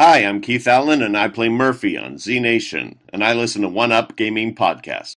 Hi, 0.00 0.18
I'm 0.18 0.40
Keith 0.40 0.68
Allan, 0.68 1.02
and 1.02 1.18
I 1.18 1.26
play 1.26 1.48
Murphy 1.48 1.98
on 1.98 2.18
Z 2.18 2.38
Nation, 2.38 3.00
and 3.12 3.24
I 3.24 3.32
listen 3.32 3.62
to 3.62 3.68
One 3.68 3.90
Up 3.90 4.14
Gaming 4.14 4.54
Podcast. 4.54 5.14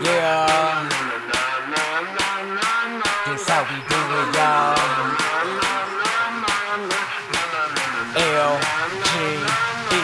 Yeah. 0.00 0.86
This 3.26 3.42
how 3.48 3.66
we 3.66 3.74
do 3.74 3.98
it, 3.98 4.30
y'all. 4.38 4.78
L 8.14 8.54
G 9.02 9.18
E, 9.90 10.02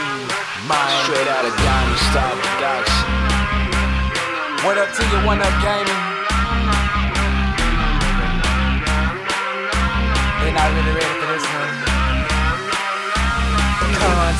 man. 0.66 0.90
Straight 1.06 1.30
out 1.30 1.46
of 1.46 1.54
Diamond 1.54 2.02
Star 2.10 2.34
Production. 2.34 3.06
What 4.66 4.74
up 4.74 4.90
to 4.90 5.06
you, 5.06 5.22
one 5.24 5.38
up 5.38 5.54
gaming? 5.62 6.02
They 10.42 10.50
not 10.50 10.66
really 10.74 10.94
ready 10.98 11.15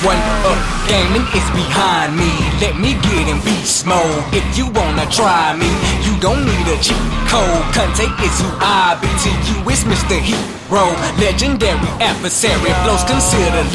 One 0.05 0.19
up 0.19 0.76
gaming 0.89 1.27
is 1.35 1.47
behind 1.53 2.17
me. 2.17 2.31
Let 2.63 2.79
me 2.79 2.95
get 3.03 3.29
in 3.29 3.39
beast 3.43 3.87
mode. 3.87 4.23
If 4.33 4.47
you 4.57 4.67
wanna 4.71 5.07
try 5.11 5.55
me, 5.55 5.71
you 6.07 6.15
don't 6.19 6.43
need 6.47 6.67
a 6.71 6.79
cheat 6.83 6.99
code. 7.31 7.63
Conte 7.75 8.07
is 8.23 8.37
who 8.41 8.51
I 8.63 8.99
be 9.01 9.11
to 9.27 9.31
you. 9.47 9.57
It's 9.71 9.85
Mr. 9.85 10.19
Hero, 10.19 10.87
legendary 11.19 11.91
adversary. 12.01 12.73
Flows 12.83 13.05
consider 13.05 13.67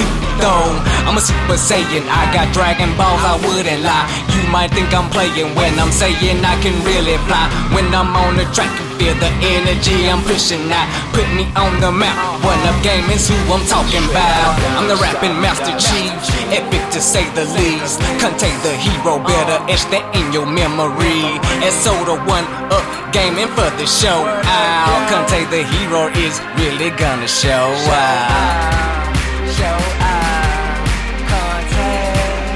though. 0.41 0.73
I'm 1.05 1.17
a 1.17 1.23
super 1.23 1.57
saiyan. 1.57 2.03
I 2.09 2.25
got 2.33 2.49
Dragon 2.53 2.91
Balls. 2.97 3.21
I 3.21 3.37
wouldn't 3.37 3.83
lie. 3.85 4.07
You 4.33 4.41
might 4.49 4.71
think 4.71 4.89
I'm 4.91 5.07
playing 5.13 5.53
when 5.55 5.77
I'm 5.77 5.91
saying 5.91 6.41
I 6.43 6.55
can 6.63 6.75
really 6.83 7.17
fly. 7.29 7.45
When 7.75 7.87
I'm 7.93 8.15
on 8.15 8.35
the 8.37 8.45
track, 8.55 8.71
you 8.79 8.85
feel 8.97 9.15
the 9.21 9.31
energy 9.55 10.09
I'm 10.09 10.23
pushing 10.23 10.65
out. 10.71 10.87
Put 11.13 11.27
me 11.37 11.45
on 11.55 11.79
the 11.79 11.91
map. 11.91 12.15
One 12.41 12.61
up 12.65 12.77
gaming's 12.81 13.29
who 13.29 13.37
I'm 13.53 13.63
talking 13.69 14.03
about. 14.09 14.57
I'm 14.77 14.87
the 14.89 14.97
rapping 14.97 15.37
master 15.37 15.73
chief, 15.77 16.11
epic 16.49 16.83
to 16.95 17.00
say 17.01 17.25
the 17.33 17.45
least. 17.57 17.99
Contain 18.21 18.53
the 18.61 18.77
hero, 18.77 19.17
better 19.17 19.57
etch 19.65 19.83
that 19.89 20.05
in 20.13 20.31
your 20.31 20.45
memory. 20.45 21.41
And 21.65 21.73
so 21.73 21.91
the 22.05 22.15
one 22.29 22.45
up 22.69 22.85
gaming 23.11 23.49
for 23.57 23.69
the 23.81 23.87
show 23.89 24.21
out. 24.45 25.01
Contain 25.09 25.49
the 25.49 25.65
hero 25.65 26.13
is 26.13 26.37
really 26.61 26.93
gonna 26.93 27.27
show 27.27 27.73
out. 27.89 29.17
Show 29.57 29.79
out. 30.05 30.85
Contain. 31.25 32.53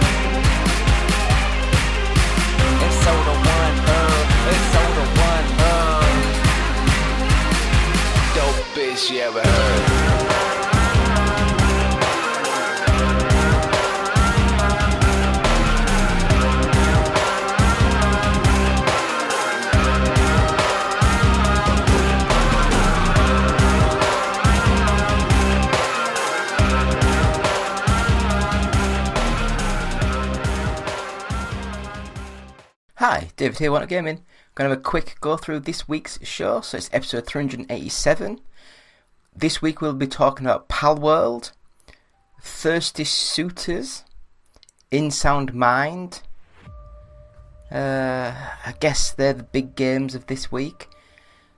And 2.86 2.94
so 3.02 3.12
the 3.28 3.36
one 3.42 3.78
up, 3.98 4.26
and 4.46 4.64
so 4.72 4.82
the 4.94 5.06
one 5.26 5.50
up. 5.60 6.06
You 9.10 9.20
ever 9.20 9.42
heard. 9.42 9.65
Hi, 33.08 33.30
David 33.36 33.60
here, 33.60 33.72
One 33.72 33.84
Up 33.84 33.88
Gaming. 33.88 34.24
Going 34.56 34.68
to 34.68 34.70
have 34.72 34.80
a 34.80 34.82
quick 34.82 35.18
go 35.22 35.38
through 35.38 35.60
this 35.60 35.88
week's 35.88 36.18
show. 36.26 36.62
So 36.62 36.78
it's 36.78 36.90
episode 36.92 37.28
387. 37.28 38.42
This 39.36 39.62
week 39.62 39.80
we'll 39.80 39.94
be 39.94 40.08
talking 40.08 40.48
about 40.48 40.70
Palworld, 40.70 41.52
Thirsty 42.42 43.04
Suitors, 43.04 44.06
In 44.90 45.12
Sound 45.12 45.54
Mind. 45.54 46.24
Uh, 47.72 48.34
I 48.66 48.74
guess 48.80 49.12
they're 49.12 49.34
the 49.34 49.44
big 49.44 49.76
games 49.76 50.16
of 50.16 50.26
this 50.26 50.52
week. 50.52 50.90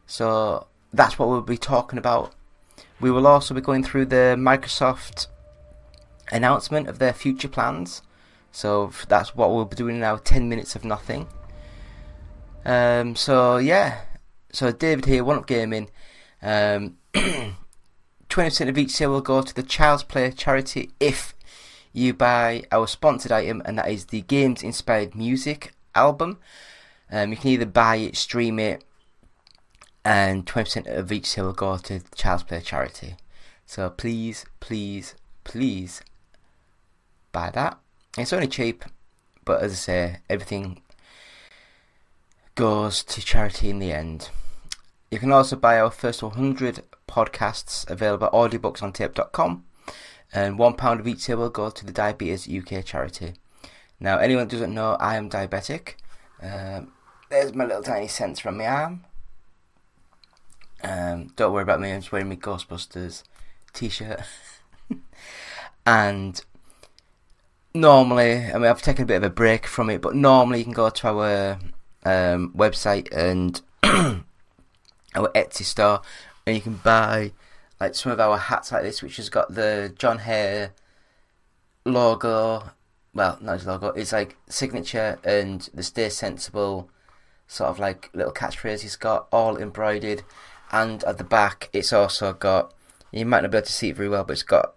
So 0.06 0.68
that's 0.92 1.18
what 1.18 1.30
we'll 1.30 1.40
be 1.40 1.56
talking 1.56 1.98
about. 1.98 2.36
We 3.00 3.10
will 3.10 3.26
also 3.26 3.54
be 3.54 3.62
going 3.62 3.86
through 3.86 4.08
the 4.08 4.36
Microsoft 4.38 5.28
announcement 6.30 6.90
of 6.90 7.00
their 7.00 7.14
future 7.14 7.48
plans. 7.48 8.02
So 8.52 8.92
that's 9.08 9.34
what 9.34 9.52
we'll 9.52 9.64
be 9.64 9.78
doing 9.78 10.02
now. 10.02 10.18
Ten 10.18 10.50
minutes 10.50 10.76
of 10.76 10.84
nothing. 10.84 11.26
Um, 12.68 13.16
so 13.16 13.58
yeah. 13.58 14.02
So 14.52 14.72
David 14.72 15.06
here, 15.06 15.24
One 15.24 15.38
Up 15.38 15.48
Gaming. 15.48 15.90
Um, 16.42 16.98
Twenty 18.30 18.50
percent 18.50 18.70
of 18.70 18.78
each 18.78 18.92
sale 18.92 19.12
will 19.12 19.22
go 19.22 19.42
to 19.42 19.56
the 19.56 19.64
Child's 19.64 20.04
Play 20.04 20.30
charity 20.32 20.92
if 21.00 21.34
you 21.94 22.14
buy 22.14 22.64
our 22.72 22.86
sponsored 22.86 23.32
item, 23.32 23.62
and 23.66 23.78
that 23.78 23.90
is 23.90 24.06
the 24.06 24.22
Games 24.22 24.62
Inspired 24.62 25.16
Music 25.16 25.74
album. 25.96 26.38
Um, 27.10 27.32
you 27.32 27.38
can 27.38 27.52
either 27.52 27.66
buy 27.66 27.96
it, 27.96 28.18
stream 28.18 28.60
it, 28.60 28.84
and 30.04 30.46
twenty 30.46 30.66
percent 30.66 30.88
of 30.88 31.10
each 31.12 31.26
sale 31.26 31.46
will 31.46 31.54
go 31.54 31.78
to 31.78 32.00
the 32.00 32.16
Child's 32.16 32.44
Play 32.44 32.60
charity. 32.60 33.16
So 33.66 33.90
please, 33.90 34.46
please, 34.60 35.16
please 35.46 36.02
buy 37.32 37.50
that. 37.52 37.80
It's 38.18 38.34
only 38.34 38.48
cheap, 38.48 38.84
but 39.46 39.62
as 39.62 39.72
I 39.72 39.76
say, 39.76 40.18
everything 40.30 40.82
goes 42.58 43.04
to 43.04 43.22
charity 43.22 43.70
in 43.70 43.78
the 43.78 43.94
end. 43.94 44.32
You 45.12 45.20
can 45.20 45.32
also 45.32 45.56
buy 45.56 45.80
our 45.80 45.92
first 45.92 46.24
100 46.24 46.84
podcasts 47.08 47.90
available 47.90 48.26
at 48.26 48.34
audiobooksontape.com, 48.34 49.64
and 50.34 50.58
£1 50.58 51.00
of 51.00 51.08
each 51.08 51.20
sale 51.20 51.38
will 51.38 51.50
go 51.50 51.70
to 51.70 51.86
the 51.86 51.94
Diabetes 51.94 52.50
UK 52.50 52.84
charity. 52.84 53.36
Now, 54.00 54.18
anyone 54.18 54.48
that 54.48 54.52
doesn't 54.52 54.74
know, 54.74 54.98
I 55.00 55.18
am 55.18 55.30
diabetic. 55.30 55.94
Um, 56.42 56.92
there's 57.30 57.54
my 57.54 57.66
little 57.66 57.84
tiny 57.84 58.08
sensor 58.08 58.50
on 58.50 58.58
my 58.58 58.66
arm. 58.66 59.06
Um, 60.84 61.28
don't 61.36 61.54
worry 61.54 61.64
about 61.64 61.80
me, 61.80 61.92
I'm 61.92 62.02
just 62.02 62.12
wearing 62.12 62.30
my 62.30 62.36
Ghostbusters 62.36 63.22
t 63.74 63.88
shirt. 63.88 64.22
and 65.86 66.42
normally, 67.76 68.52
I 68.52 68.54
mean, 68.54 68.66
I've 68.66 68.82
taken 68.82 69.04
a 69.04 69.08
bit 69.08 69.18
of 69.18 69.24
a 69.24 69.30
break 69.30 69.68
from 69.68 69.92
it, 69.92 70.02
but 70.02 70.16
normally 70.16 70.58
you 70.60 70.64
can 70.64 70.74
go 70.74 70.90
to 70.90 71.08
our 71.08 71.60
um, 72.08 72.54
website 72.56 73.12
and 73.12 73.62
our 73.84 75.30
Etsy 75.34 75.64
store, 75.64 76.02
and 76.46 76.56
you 76.56 76.62
can 76.62 76.76
buy 76.76 77.34
like 77.82 77.96
some 77.96 78.14
of 78.14 78.20
our 78.20 78.38
hats 78.38 78.72
like 78.72 78.84
this, 78.84 79.02
which 79.02 79.18
has 79.18 79.30
got 79.30 79.54
the 79.54 79.94
John 79.98 80.20
Hare 80.20 80.74
logo. 81.86 82.72
Well, 83.14 83.38
not 83.42 83.54
his 83.54 83.68
logo. 83.68 83.88
It's 83.90 84.14
like 84.14 84.38
signature 84.48 85.20
and 85.24 85.70
the 85.74 85.84
Stay 85.84 86.10
Sensible 86.10 86.90
sort 87.48 87.70
of 87.70 87.80
like 87.80 88.10
little 88.14 88.34
catchphrase 88.34 88.82
he's 88.82 88.96
got 88.96 89.28
all 89.32 89.58
embroidered, 89.58 90.24
and 90.72 91.04
at 91.04 91.18
the 91.18 91.24
back 91.24 91.70
it's 91.74 91.92
also 91.92 92.34
got. 92.34 92.74
You 93.12 93.26
might 93.26 93.42
not 93.42 93.52
be 93.52 93.58
able 93.58 93.66
to 93.66 93.72
see 93.72 93.90
it 93.90 93.96
very 93.96 94.10
well, 94.10 94.24
but 94.24 94.34
it's 94.34 94.44
got 94.44 94.76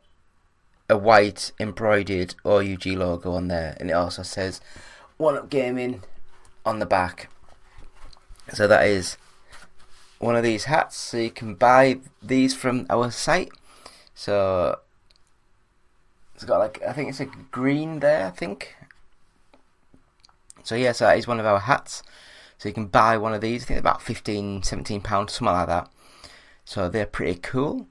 a 0.88 0.96
white 0.96 1.52
embroidered 1.60 2.34
OUG 2.44 2.86
logo 2.86 3.32
on 3.32 3.48
there, 3.48 3.76
and 3.78 3.90
it 3.90 3.92
also 3.92 4.22
says 4.22 4.60
"One 5.16 5.36
Up 5.36 5.48
Gaming" 5.48 6.02
on 6.64 6.78
the 6.78 6.86
back. 6.86 7.28
So 8.52 8.66
that 8.66 8.86
is 8.86 9.16
one 10.18 10.36
of 10.36 10.42
these 10.42 10.64
hats. 10.64 10.96
So 10.96 11.16
you 11.18 11.30
can 11.30 11.54
buy 11.54 12.00
these 12.22 12.54
from 12.54 12.86
our 12.90 13.10
site. 13.10 13.50
So 14.14 14.78
it's 16.34 16.44
got 16.44 16.58
like 16.58 16.82
I 16.86 16.92
think 16.92 17.10
it's 17.10 17.20
a 17.20 17.26
green 17.50 18.00
there. 18.00 18.26
I 18.26 18.30
think. 18.30 18.74
So 20.62 20.74
yeah, 20.74 20.92
so 20.92 21.06
that 21.06 21.18
is 21.18 21.26
one 21.26 21.40
of 21.40 21.46
our 21.46 21.60
hats. 21.60 22.02
So 22.58 22.68
you 22.68 22.74
can 22.74 22.86
buy 22.86 23.16
one 23.16 23.32
of 23.32 23.40
these. 23.40 23.62
I 23.62 23.66
think 23.66 23.80
about 23.80 24.02
15, 24.02 24.62
17 24.62 25.00
pounds, 25.00 25.32
something 25.32 25.54
like 25.54 25.66
that. 25.68 25.90
So 26.64 26.88
they're 26.88 27.06
pretty 27.06 27.40
cool. 27.40 27.86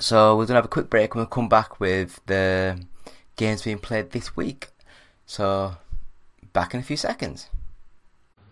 So 0.00 0.36
we're 0.36 0.46
gonna 0.46 0.58
have 0.58 0.64
a 0.64 0.68
quick 0.68 0.90
break 0.90 1.14
and 1.14 1.20
we'll 1.20 1.26
come 1.26 1.48
back 1.48 1.78
with 1.78 2.20
the 2.26 2.84
games 3.36 3.62
being 3.62 3.78
played 3.78 4.10
this 4.10 4.36
week. 4.36 4.68
So 5.26 5.76
back 6.56 6.72
in 6.72 6.80
a 6.80 6.82
few 6.82 6.96
seconds. 6.96 7.50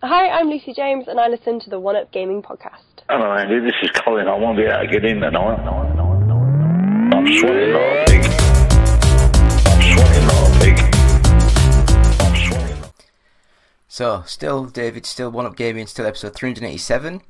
Hi, 0.03 0.29
I'm 0.29 0.47
Lucy 0.47 0.73
James, 0.75 1.07
and 1.07 1.19
I 1.19 1.27
listen 1.27 1.59
to 1.61 1.71
the 1.71 1.79
One 1.79 1.95
Up 1.95 2.11
Gaming 2.11 2.43
podcast. 2.43 3.01
Hello, 3.09 3.33
Andy. 3.33 3.59
This 3.61 3.73
is 3.81 3.89
Colin. 4.05 4.27
I 4.27 4.37
won't 4.37 4.57
be 4.57 4.63
able 4.63 4.81
to 4.81 4.87
get 4.87 5.03
in 5.03 5.21
tonight. 5.21 5.57
I'm 7.15 7.25
sweating 7.25 7.73
like 7.73 7.97
a 7.97 8.05
pig. 8.05 8.25
I'm 9.65 9.81
sweating 9.89 10.27
like 10.29 10.45
a 10.45 10.59
pig. 10.61 10.77
I'm 12.21 12.35
sweating. 12.45 12.81
like- 12.83 13.09
So, 13.87 14.21
still 14.27 14.65
David, 14.65 15.07
still 15.07 15.31
One 15.31 15.47
Up 15.47 15.55
Gaming, 15.55 15.87
still 15.87 16.05
episode 16.05 16.35
387. 16.35 17.23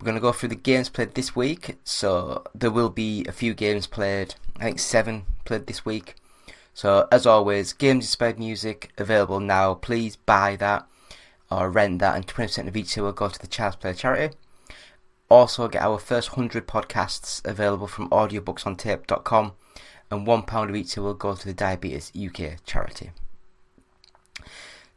We're 0.00 0.04
going 0.06 0.14
to 0.14 0.22
go 0.22 0.32
through 0.32 0.48
the 0.48 0.54
games 0.54 0.88
played 0.88 1.16
this 1.16 1.36
week. 1.36 1.76
So, 1.84 2.44
there 2.54 2.70
will 2.70 2.88
be 2.88 3.26
a 3.28 3.32
few 3.32 3.52
games 3.52 3.86
played. 3.86 4.36
I 4.58 4.64
think 4.64 4.78
seven 4.78 5.26
played 5.44 5.66
this 5.66 5.84
week. 5.84 6.14
So, 6.78 7.08
as 7.10 7.26
always, 7.26 7.72
games 7.72 8.04
inspired 8.04 8.38
music 8.38 8.92
available 8.96 9.40
now. 9.40 9.74
Please 9.74 10.14
buy 10.14 10.54
that 10.60 10.86
or 11.50 11.70
rent 11.70 11.98
that, 11.98 12.14
and 12.14 12.24
20% 12.24 12.68
of 12.68 12.76
each 12.76 12.86
sale 12.86 13.02
will 13.02 13.12
go 13.12 13.28
to 13.28 13.40
the 13.40 13.48
Child's 13.48 13.74
Play 13.74 13.94
charity. 13.94 14.36
Also, 15.28 15.66
get 15.66 15.82
our 15.82 15.98
first 15.98 16.36
100 16.36 16.68
podcasts 16.68 17.44
available 17.44 17.88
from 17.88 18.08
audiobooksontape.com. 18.10 19.54
and 20.08 20.24
one 20.24 20.44
pound 20.44 20.70
of 20.70 20.76
each 20.76 20.90
sale 20.90 21.02
will 21.02 21.14
go 21.14 21.34
to 21.34 21.46
the 21.46 21.52
Diabetes 21.52 22.12
UK 22.14 22.64
charity. 22.64 23.10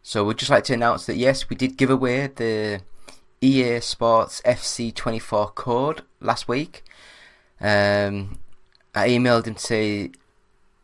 So 0.03 0.23
we'd 0.23 0.37
just 0.37 0.51
like 0.51 0.65
to 0.65 0.75
announce 0.75 1.07
that 1.07 1.17
yes, 1.17 1.49
we 1.49 1.55
did 1.55 1.77
give 1.77 1.89
away 1.89 2.27
the 2.27 2.81
EA 3.41 3.79
Sports 3.79 4.39
FC24 4.45 5.55
code 5.55 6.03
last 6.19 6.47
week. 6.47 6.83
Um, 7.59 8.37
I 8.93 9.09
emailed 9.09 9.47
him 9.47 9.55
to 9.55 9.59
say 9.59 10.11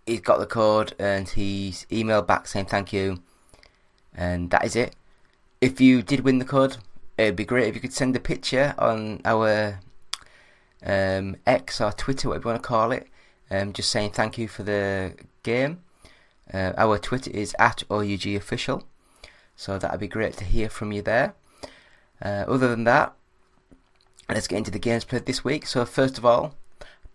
he's 0.08 0.22
got 0.22 0.40
the 0.40 0.46
code 0.46 0.94
and 0.98 1.30
he's 1.30 1.86
emailed 1.92 2.26
back 2.26 2.48
saying 2.48 2.66
thank 2.66 2.92
you, 2.92 3.22
and 4.16 4.50
that 4.50 4.66
is 4.66 4.76
it. 4.76 4.96
If 5.62 5.80
you 5.82 6.02
did 6.02 6.22
win 6.22 6.40
the 6.40 6.46
code, 6.46 6.78
it'd 7.18 7.36
be 7.36 7.46
great 7.46 7.68
if 7.68 7.76
you 7.76 7.82
could 7.82 7.94
send 7.94 8.16
a 8.16 8.20
picture 8.20 8.74
on 8.78 9.22
our 9.26 9.80
um, 10.86 11.36
X 11.46 11.82
or 11.82 11.92
Twitter, 11.92 12.30
whatever 12.30 12.50
you 12.50 12.52
want 12.54 12.64
to 12.64 12.68
call 12.68 12.92
it, 12.92 13.08
um, 13.52 13.74
just 13.74 13.90
saying 13.90 14.12
thank 14.12 14.38
you 14.38 14.48
for 14.48 14.64
the 14.64 15.14
game. 15.44 15.82
Uh, 16.54 16.74
our 16.78 16.98
Twitter 16.98 17.32
is 17.32 17.56
at 17.60 17.84
OUG 17.92 18.28
official, 18.28 18.84
so 19.56 19.78
that'd 19.78 20.00
be 20.00 20.08
great 20.08 20.38
to 20.38 20.46
hear 20.46 20.70
from 20.70 20.92
you 20.92 21.02
there. 21.02 21.36
Uh, 22.24 22.46
other 22.48 22.70
than 22.70 22.86
that, 22.86 23.14
let's 24.30 24.48
get 24.48 24.58
into 24.58 24.72
the 24.72 24.80
games 24.80 25.04
played 25.06 25.26
this 25.26 25.44
week. 25.44 25.66
So 25.66 25.86
first 25.86 26.18
of 26.18 26.26
all, 26.26 26.56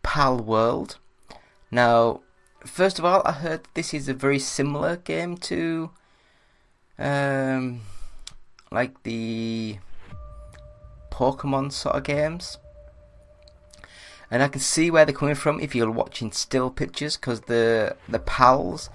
Palworld. 0.04 0.96
Now, 1.70 2.20
first 2.64 2.98
of 2.98 3.04
all, 3.04 3.22
I 3.24 3.32
heard 3.32 3.60
this 3.74 3.94
is 3.94 4.08
a 4.08 4.14
very 4.14 4.38
similar 4.38 4.96
game 4.96 5.36
to, 5.38 5.90
um, 6.98 7.80
like 8.70 9.02
the 9.02 9.78
Pokemon 11.10 11.72
sort 11.72 11.96
of 11.96 12.04
games. 12.04 12.58
And 14.30 14.42
I 14.42 14.48
can 14.48 14.60
see 14.60 14.90
where 14.90 15.04
they're 15.04 15.14
coming 15.14 15.34
from 15.34 15.60
if 15.60 15.74
you're 15.74 15.90
watching 15.90 16.32
still 16.32 16.70
pictures, 16.70 17.16
because 17.16 17.42
the 17.42 17.96
the 18.08 18.18
pals 18.18 18.88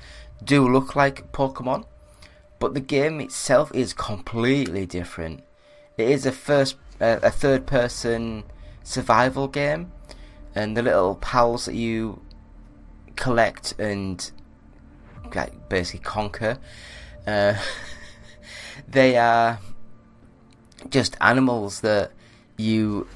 do 0.43 0.67
look 0.67 0.95
like 0.95 1.31
Pokemon, 1.31 1.85
but 2.59 2.73
the 2.73 2.79
game 2.79 3.21
itself 3.21 3.71
is 3.73 3.93
completely 3.93 4.87
different. 4.87 5.43
It 5.95 6.09
is 6.09 6.25
a 6.25 6.31
first, 6.31 6.75
uh, 6.99 7.19
a 7.21 7.29
third 7.29 7.67
person 7.67 8.43
survival 8.83 9.47
game, 9.47 9.91
and 10.55 10.75
the 10.75 10.81
little 10.81 11.15
pals 11.15 11.65
that 11.65 11.75
you 11.75 12.21
collect 13.17 13.73
and 13.79 14.31
like 15.35 15.67
basically 15.69 15.99
conquer, 15.99 16.57
uh, 17.25 17.55
they 18.87 19.17
are 19.17 19.59
just 20.89 21.17
animals 21.19 21.81
that 21.81 22.11
you 22.57 23.07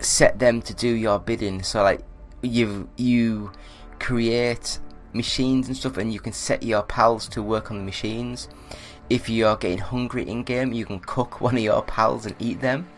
set 0.00 0.38
them 0.38 0.62
to 0.62 0.74
do 0.74 0.88
your 0.88 1.18
bidding. 1.18 1.62
So 1.62 1.82
like 1.82 2.00
you 2.42 2.88
you 2.96 3.52
create 3.98 4.78
machines 5.12 5.68
and 5.68 5.76
stuff, 5.76 5.96
and 5.96 6.12
you 6.12 6.20
can 6.20 6.32
set 6.32 6.62
your 6.62 6.82
pals 6.82 7.28
to 7.28 7.42
work 7.42 7.70
on 7.70 7.78
the 7.78 7.84
machines. 7.84 8.48
If 9.10 9.28
you're 9.28 9.56
getting 9.56 9.78
hungry 9.78 10.28
in 10.28 10.42
game, 10.42 10.72
you 10.72 10.84
can 10.84 11.00
cook 11.00 11.40
one 11.40 11.56
of 11.56 11.62
your 11.62 11.82
pals 11.82 12.26
and 12.26 12.34
eat 12.38 12.60
them. 12.60 12.88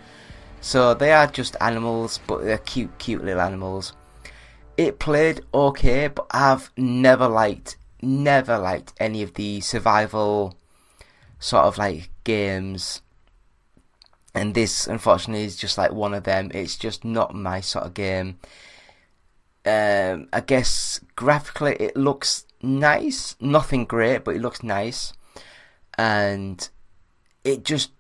So 0.61 0.93
they 0.93 1.13
are 1.13 1.27
just 1.27 1.57
animals, 1.61 2.21
but 2.27 2.45
they're 2.45 2.59
cute, 2.59 2.99
cute 2.99 3.25
little 3.25 3.41
animals. 3.41 3.95
It 4.77 4.99
played 4.99 5.43
okay, 5.53 6.09
but 6.09 6.27
I've 6.31 6.71
never 6.77 7.29
liked, 7.29 7.77
never 8.01 8.59
liked 8.59 8.95
any 8.99 9.23
of 9.23 9.35
the 9.35 9.61
survival 9.61 10.57
sort 11.39 11.65
of 11.65 11.79
like 11.79 12.11
games 12.25 13.03
and 14.35 14.55
this 14.55 14.87
unfortunately 14.87 15.45
is 15.45 15.57
just 15.57 15.79
like 15.79 15.93
one 15.93 16.15
of 16.15 16.25
them. 16.25 16.51
It's 16.55 16.77
just 16.77 17.05
not 17.05 17.35
my 17.35 17.61
sort 17.61 17.87
of 17.87 17.95
game. 17.95 18.39
Um, 19.67 20.29
I 20.33 20.41
guess 20.41 21.01
graphically 21.17 21.77
it 21.79 21.97
looks 21.97 22.47
nice, 22.63 23.37
nothing 23.41 23.85
great, 23.85 24.25
but 24.25 24.37
it 24.37 24.43
looks 24.43 24.63
nice, 24.63 25.13
and 25.99 26.69
it 27.45 27.65
just 27.65 27.91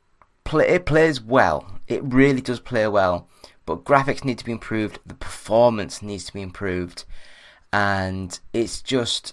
play 0.44 0.68
it 0.68 0.86
plays 0.86 1.20
well. 1.20 1.80
It 1.88 2.02
really 2.04 2.40
does 2.40 2.60
play 2.60 2.86
well, 2.88 3.28
but 3.70 3.84
graphics 3.84 4.24
need 4.24 4.36
to 4.36 4.44
be 4.44 4.50
improved. 4.50 4.98
The 5.06 5.14
performance 5.14 6.02
needs 6.02 6.24
to 6.24 6.32
be 6.32 6.42
improved, 6.42 7.04
and 7.72 8.36
it's 8.52 8.82
just 8.82 9.32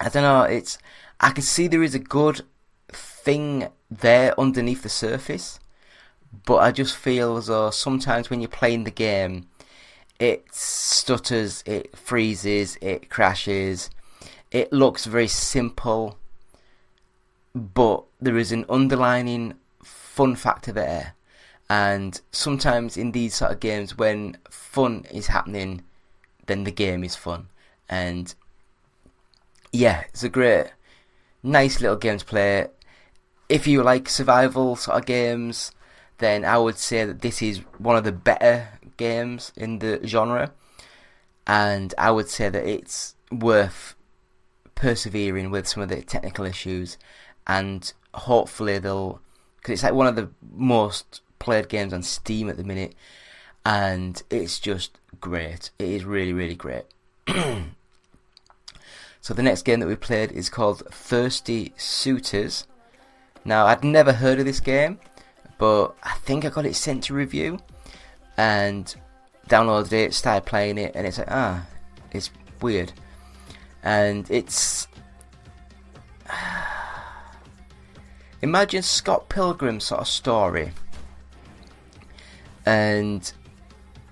I 0.00 0.08
don't 0.08 0.24
know. 0.24 0.42
It's 0.42 0.76
I 1.20 1.30
can 1.30 1.44
see 1.44 1.68
there 1.68 1.84
is 1.84 1.94
a 1.94 2.00
good 2.00 2.40
thing 2.88 3.68
there 3.88 4.38
underneath 4.38 4.82
the 4.82 4.88
surface, 4.88 5.60
but 6.44 6.56
I 6.56 6.72
just 6.72 6.96
feel 6.96 7.36
as 7.36 7.46
though 7.46 7.70
sometimes 7.70 8.30
when 8.30 8.40
you're 8.40 8.48
playing 8.48 8.82
the 8.82 8.90
game, 8.90 9.46
it 10.18 10.52
stutters, 10.52 11.62
it 11.66 11.96
freezes, 11.96 12.76
it 12.80 13.10
crashes. 13.10 13.90
It 14.50 14.72
looks 14.72 15.04
very 15.04 15.28
simple, 15.28 16.18
but 17.54 18.02
there 18.20 18.36
is 18.36 18.50
an 18.50 18.64
underlining 18.68 19.54
fun 19.84 20.34
factor 20.34 20.72
there. 20.72 21.14
And 21.68 22.20
sometimes 22.30 22.96
in 22.96 23.12
these 23.12 23.34
sort 23.34 23.52
of 23.52 23.60
games, 23.60 23.96
when 23.96 24.36
fun 24.50 25.06
is 25.10 25.28
happening, 25.28 25.82
then 26.46 26.64
the 26.64 26.70
game 26.70 27.02
is 27.04 27.16
fun. 27.16 27.48
And 27.88 28.34
yeah, 29.72 30.04
it's 30.08 30.22
a 30.22 30.28
great, 30.28 30.66
nice 31.42 31.80
little 31.80 31.96
game 31.96 32.18
to 32.18 32.24
play. 32.24 32.66
If 33.48 33.66
you 33.66 33.82
like 33.82 34.08
survival 34.08 34.76
sort 34.76 34.98
of 34.98 35.06
games, 35.06 35.72
then 36.18 36.44
I 36.44 36.58
would 36.58 36.78
say 36.78 37.04
that 37.04 37.20
this 37.22 37.42
is 37.42 37.58
one 37.78 37.96
of 37.96 38.04
the 38.04 38.12
better 38.12 38.68
games 38.96 39.52
in 39.56 39.80
the 39.80 40.00
genre, 40.06 40.52
and 41.46 41.92
I 41.98 42.10
would 42.10 42.28
say 42.28 42.48
that 42.48 42.64
it's 42.64 43.14
worth 43.30 43.94
persevering 44.74 45.50
with 45.50 45.66
some 45.66 45.82
of 45.82 45.88
the 45.88 46.02
technical 46.02 46.44
issues, 46.44 46.96
and 47.46 47.92
hopefully 48.14 48.78
they'll 48.78 49.20
because 49.56 49.72
it's 49.72 49.82
like 49.82 49.94
one 49.94 50.06
of 50.06 50.16
the 50.16 50.30
most 50.54 51.20
played 51.44 51.68
games 51.68 51.92
on 51.92 52.02
Steam 52.02 52.48
at 52.48 52.56
the 52.56 52.64
minute, 52.64 52.94
and 53.64 54.22
it's 54.30 54.58
just 54.58 54.98
great. 55.20 55.70
It 55.78 55.88
is 55.88 56.04
really 56.04 56.32
really 56.32 56.56
great. 56.56 56.84
so 59.20 59.34
the 59.34 59.42
next 59.42 59.62
game 59.62 59.80
that 59.80 59.86
we 59.86 59.96
played 59.96 60.32
is 60.32 60.48
called 60.48 60.82
Thirsty 60.90 61.72
Suitors 61.76 62.66
now, 63.44 63.66
I'd 63.66 63.84
never 63.84 64.12
heard 64.12 64.38
of 64.38 64.46
this 64.46 64.60
game, 64.60 64.98
but 65.58 65.94
I 66.02 66.14
think 66.14 66.44
I 66.44 66.48
got 66.48 66.64
it 66.64 66.76
sent 66.76 67.04
to 67.04 67.14
review 67.14 67.58
and 68.38 68.94
downloaded 69.48 69.92
it, 69.92 70.14
started 70.14 70.46
playing 70.46 70.78
it, 70.78 70.92
and 70.94 71.06
it's 71.06 71.18
like, 71.18 71.30
ah, 71.30 71.66
it's 72.10 72.30
weird. 72.62 72.92
And 73.82 74.30
it's. 74.30 74.88
Imagine 78.42 78.82
Scott 78.82 79.28
Pilgrim 79.28 79.78
sort 79.80 80.00
of 80.02 80.08
story. 80.08 80.72
And 82.66 83.32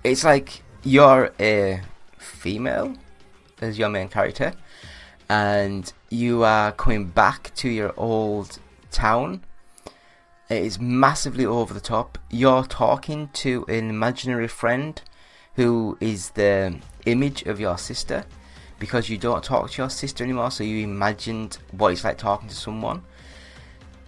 it's 0.03 0.23
like 0.23 0.63
you're 0.83 1.31
a 1.39 1.81
female 2.17 2.95
as 3.61 3.79
your 3.79 3.89
main 3.89 4.09
character, 4.09 4.53
and 5.29 5.91
you 6.09 6.43
are 6.43 6.71
coming 6.73 7.05
back 7.05 7.51
to 7.55 7.69
your 7.69 7.93
old 7.97 8.59
town. 8.91 9.43
It 10.49 10.63
is 10.63 10.79
massively 10.79 11.45
over 11.45 11.73
the 11.73 11.79
top. 11.79 12.17
You're 12.29 12.65
talking 12.65 13.29
to 13.33 13.65
an 13.67 13.89
imaginary 13.89 14.47
friend 14.47 15.01
who 15.55 15.97
is 15.99 16.31
the 16.31 16.75
image 17.05 17.43
of 17.43 17.59
your 17.59 17.77
sister 17.77 18.25
because 18.77 19.09
you 19.09 19.17
don't 19.17 19.43
talk 19.43 19.71
to 19.71 19.81
your 19.81 19.89
sister 19.89 20.23
anymore, 20.23 20.51
so 20.51 20.63
you 20.63 20.83
imagined 20.83 21.57
what 21.71 21.93
it's 21.93 22.03
like 22.03 22.17
talking 22.17 22.49
to 22.49 22.55
someone. 22.55 23.01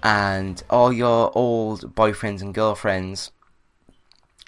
And 0.03 0.61
all 0.69 0.91
your 0.91 1.31
old 1.35 1.95
boyfriends 1.95 2.41
and 2.41 2.53
girlfriends 2.53 3.31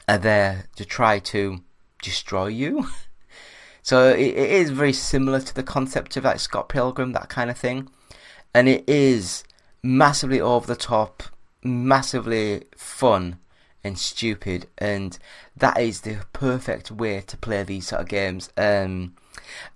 are 0.08 0.18
there 0.18 0.66
to 0.76 0.86
try 0.86 1.20
to 1.20 1.62
destroy 2.02 2.48
you. 2.48 2.88
so 3.82 4.10
it, 4.10 4.20
it 4.20 4.50
is 4.50 4.70
very 4.70 4.94
similar 4.94 5.40
to 5.42 5.54
the 5.54 5.64
concept 5.64 6.18
of 6.18 6.24
like 6.24 6.40
Scott 6.40 6.70
Pilgrim, 6.70 7.14
that 7.14 7.30
kind 7.30 7.50
of 7.50 7.58
thing. 7.58 7.90
And 8.54 8.68
it 8.68 8.88
is 8.88 9.44
massively 9.84 10.42
over 10.42 10.66
the 10.66 10.76
top, 10.76 11.24
massively 11.64 12.64
fun 12.76 13.40
and 13.84 13.98
stupid, 13.98 14.68
and 14.78 15.18
that 15.56 15.80
is 15.80 16.02
the 16.02 16.26
perfect 16.34 16.92
way 16.92 17.22
to 17.22 17.38
play 17.38 17.64
these 17.64 17.88
sort 17.88 18.02
of 18.02 18.08
games. 18.08 18.50
Um, 18.58 19.16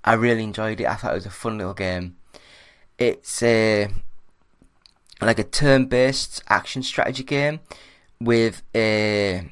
I 0.03 0.13
really 0.13 0.43
enjoyed 0.43 0.81
it. 0.81 0.87
I 0.87 0.95
thought 0.95 1.11
it 1.11 1.15
was 1.15 1.25
a 1.25 1.31
fun 1.31 1.57
little 1.57 1.73
game. 1.73 2.17
It's 2.97 3.41
a 3.41 3.89
like 5.21 5.39
a 5.39 5.43
turn-based 5.43 6.43
action 6.49 6.81
strategy 6.81 7.23
game 7.23 7.59
with 8.19 8.63
a 8.75 9.51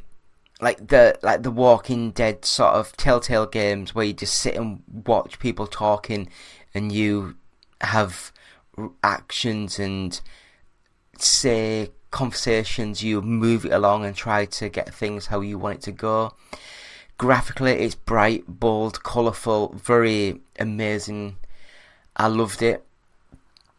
like 0.61 0.87
the 0.87 1.17
like 1.21 1.43
the 1.43 1.51
Walking 1.51 2.11
Dead 2.11 2.43
sort 2.45 2.73
of 2.75 2.95
Telltale 2.97 3.45
games 3.45 3.95
where 3.95 4.05
you 4.05 4.13
just 4.13 4.35
sit 4.35 4.55
and 4.55 4.83
watch 5.05 5.39
people 5.39 5.67
talking, 5.67 6.29
and 6.73 6.91
you 6.91 7.35
have 7.81 8.31
actions 9.03 9.79
and 9.79 10.19
say 11.17 11.89
conversations, 12.11 13.03
you 13.03 13.21
move 13.21 13.65
it 13.65 13.71
along 13.71 14.05
and 14.05 14.15
try 14.15 14.45
to 14.45 14.69
get 14.69 14.93
things 14.93 15.27
how 15.27 15.41
you 15.41 15.57
want 15.57 15.75
it 15.77 15.81
to 15.83 15.91
go. 15.91 16.33
Graphically, 17.17 17.73
it's 17.73 17.95
bright, 17.95 18.45
bold, 18.47 19.03
colourful, 19.03 19.75
very 19.75 20.39
amazing. 20.57 21.37
I 22.15 22.27
loved 22.27 22.61
it. 22.61 22.85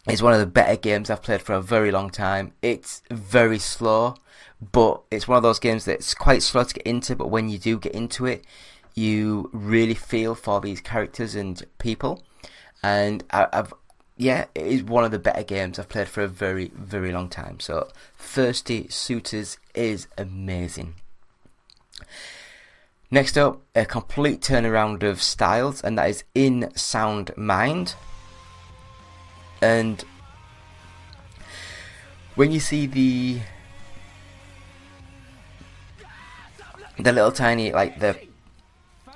It's 0.06 0.22
one 0.22 0.32
of 0.32 0.40
the 0.40 0.46
better 0.46 0.76
games 0.76 1.10
I've 1.10 1.22
played 1.22 1.42
for 1.42 1.54
a 1.54 1.62
very 1.62 1.90
long 1.90 2.10
time. 2.10 2.52
It's 2.62 3.02
very 3.10 3.58
slow, 3.58 4.16
but 4.72 5.02
it's 5.10 5.26
one 5.26 5.36
of 5.36 5.42
those 5.42 5.58
games 5.58 5.84
that's 5.84 6.14
quite 6.14 6.42
slow 6.42 6.64
to 6.64 6.74
get 6.74 6.86
into, 6.86 7.16
but 7.16 7.28
when 7.28 7.48
you 7.48 7.58
do 7.58 7.78
get 7.78 7.94
into 7.94 8.26
it, 8.26 8.44
you 8.94 9.48
really 9.52 9.94
feel 9.94 10.34
for 10.34 10.60
these 10.60 10.80
characters 10.80 11.34
and 11.34 11.62
people. 11.78 12.22
And 12.82 13.24
I, 13.30 13.46
I've 13.52 13.72
yeah, 14.20 14.44
it 14.54 14.66
is 14.66 14.82
one 14.82 15.04
of 15.04 15.12
the 15.12 15.18
better 15.18 15.42
games 15.42 15.78
I've 15.78 15.88
played 15.88 16.06
for 16.06 16.22
a 16.22 16.28
very, 16.28 16.70
very 16.74 17.10
long 17.10 17.30
time. 17.30 17.58
So, 17.58 17.88
Thirsty 18.18 18.86
Suitors 18.88 19.56
is 19.74 20.08
amazing. 20.18 20.96
Next 23.10 23.38
up, 23.38 23.62
a 23.74 23.86
complete 23.86 24.42
turnaround 24.42 25.02
of 25.02 25.22
styles, 25.22 25.80
and 25.80 25.96
that 25.96 26.10
is 26.10 26.24
In 26.34 26.70
Sound 26.76 27.34
Mind. 27.34 27.94
And 29.62 30.04
when 32.34 32.52
you 32.52 32.60
see 32.60 32.84
the 32.84 33.40
the 37.02 37.12
little 37.12 37.32
tiny 37.32 37.72
like 37.72 38.00
the 38.00 38.18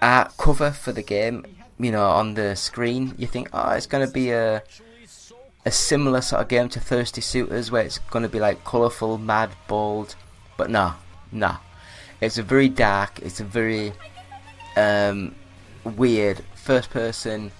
art 0.00 0.36
cover 0.36 0.70
for 0.70 0.92
the 0.92 1.02
game, 1.02 1.44
you 1.78 1.90
know, 1.90 2.06
on 2.06 2.34
the 2.34 2.54
screen, 2.56 3.14
you 3.18 3.26
think, 3.26 3.48
oh, 3.52 3.70
it's 3.70 3.86
going 3.86 4.06
to 4.06 4.12
be 4.12 4.30
a 4.30 4.62
a 5.66 5.70
similar 5.70 6.20
sort 6.20 6.42
of 6.42 6.48
game 6.48 6.68
to 6.68 6.80
Thirsty 6.80 7.20
Suitors, 7.20 7.70
where 7.70 7.82
it's 7.84 7.98
going 7.98 8.22
to 8.22 8.28
be 8.28 8.40
like 8.40 8.64
colourful, 8.64 9.18
mad, 9.18 9.50
bold, 9.66 10.14
but 10.56 10.70
no, 10.70 10.94
no. 11.32 11.56
It's 12.20 12.38
a 12.38 12.42
very 12.42 12.68
dark, 12.68 13.18
it's 13.20 13.40
a 13.40 13.44
very 13.44 13.92
um, 14.76 15.34
weird 15.84 16.44
first-person 16.54 17.50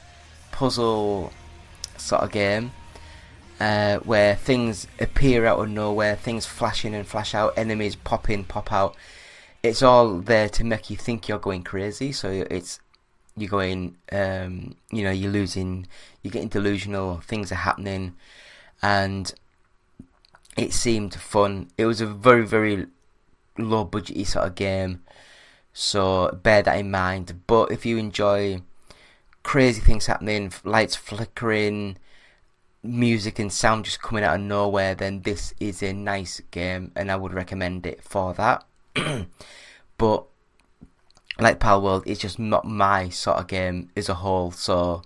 puzzle 0.52 1.33
sort 1.97 2.23
of 2.23 2.31
game. 2.31 2.73
Uh, 3.61 3.99
where 3.99 4.35
things 4.35 4.88
appear 4.99 5.47
out 5.47 5.61
of 5.61 5.71
nowhere, 5.71 6.16
things 6.16 6.45
flash 6.45 6.85
in 6.85 6.93
and 6.93 7.07
flash 7.07 7.35
out, 7.35 7.57
enemies 7.57 7.95
pop 7.95 8.28
in, 8.28 8.43
pop 8.45 8.73
out. 8.73 8.97
It's 9.64 9.83
all 9.83 10.18
there 10.18 10.50
to 10.50 10.62
make 10.62 10.90
you 10.90 10.97
think 10.99 11.26
you're 11.26 11.38
going 11.38 11.62
crazy. 11.62 12.12
So 12.12 12.28
it's 12.50 12.80
you're 13.35 13.49
going, 13.49 13.97
um, 14.12 14.76
you 14.92 15.02
know, 15.02 15.11
you're 15.11 15.33
losing, 15.33 15.87
you're 16.23 16.33
getting 16.33 16.49
delusional. 16.49 17.21
Things 17.21 17.50
are 17.50 17.56
happening, 17.56 18.14
and 18.83 19.33
it 20.54 20.75
seemed 20.75 21.14
fun. 21.14 21.71
It 21.78 21.87
was 21.87 22.02
a 22.02 22.06
very 22.06 22.47
very 22.47 22.88
low 23.56 23.87
budgety 23.87 24.26
sort 24.26 24.47
of 24.49 24.54
game, 24.54 25.02
so 25.73 26.38
bear 26.42 26.62
that 26.62 26.78
in 26.78 26.90
mind. 26.90 27.40
But 27.47 27.73
if 27.73 27.87
you 27.87 27.97
enjoy 27.97 28.61
crazy 29.42 29.80
things 29.80 30.06
happening, 30.06 30.52
lights 30.62 30.94
flickering, 30.94 31.97
music 32.83 33.38
and 33.38 33.50
sound 33.50 33.87
just 33.87 34.02
coming 34.02 34.25
out 34.25 34.35
of 34.35 34.42
nowhere, 34.42 34.94
then 34.94 35.23
this 35.23 35.54
is 35.59 35.83
a 35.83 35.94
nice 35.94 36.42
game, 36.50 36.92
and 36.94 37.11
I 37.11 37.16
would 37.16 37.33
recommend 37.33 37.87
it 37.87 38.04
for 38.04 38.35
that. 38.35 38.64
but 39.99 40.25
like 41.39 41.59
Palworld, 41.59 42.05
it's 42.07 42.21
just 42.21 42.39
not 42.39 42.65
my 42.65 43.09
sort 43.09 43.39
of 43.39 43.47
game 43.47 43.91
as 43.97 44.09
a 44.09 44.15
whole. 44.15 44.51
So 44.51 45.03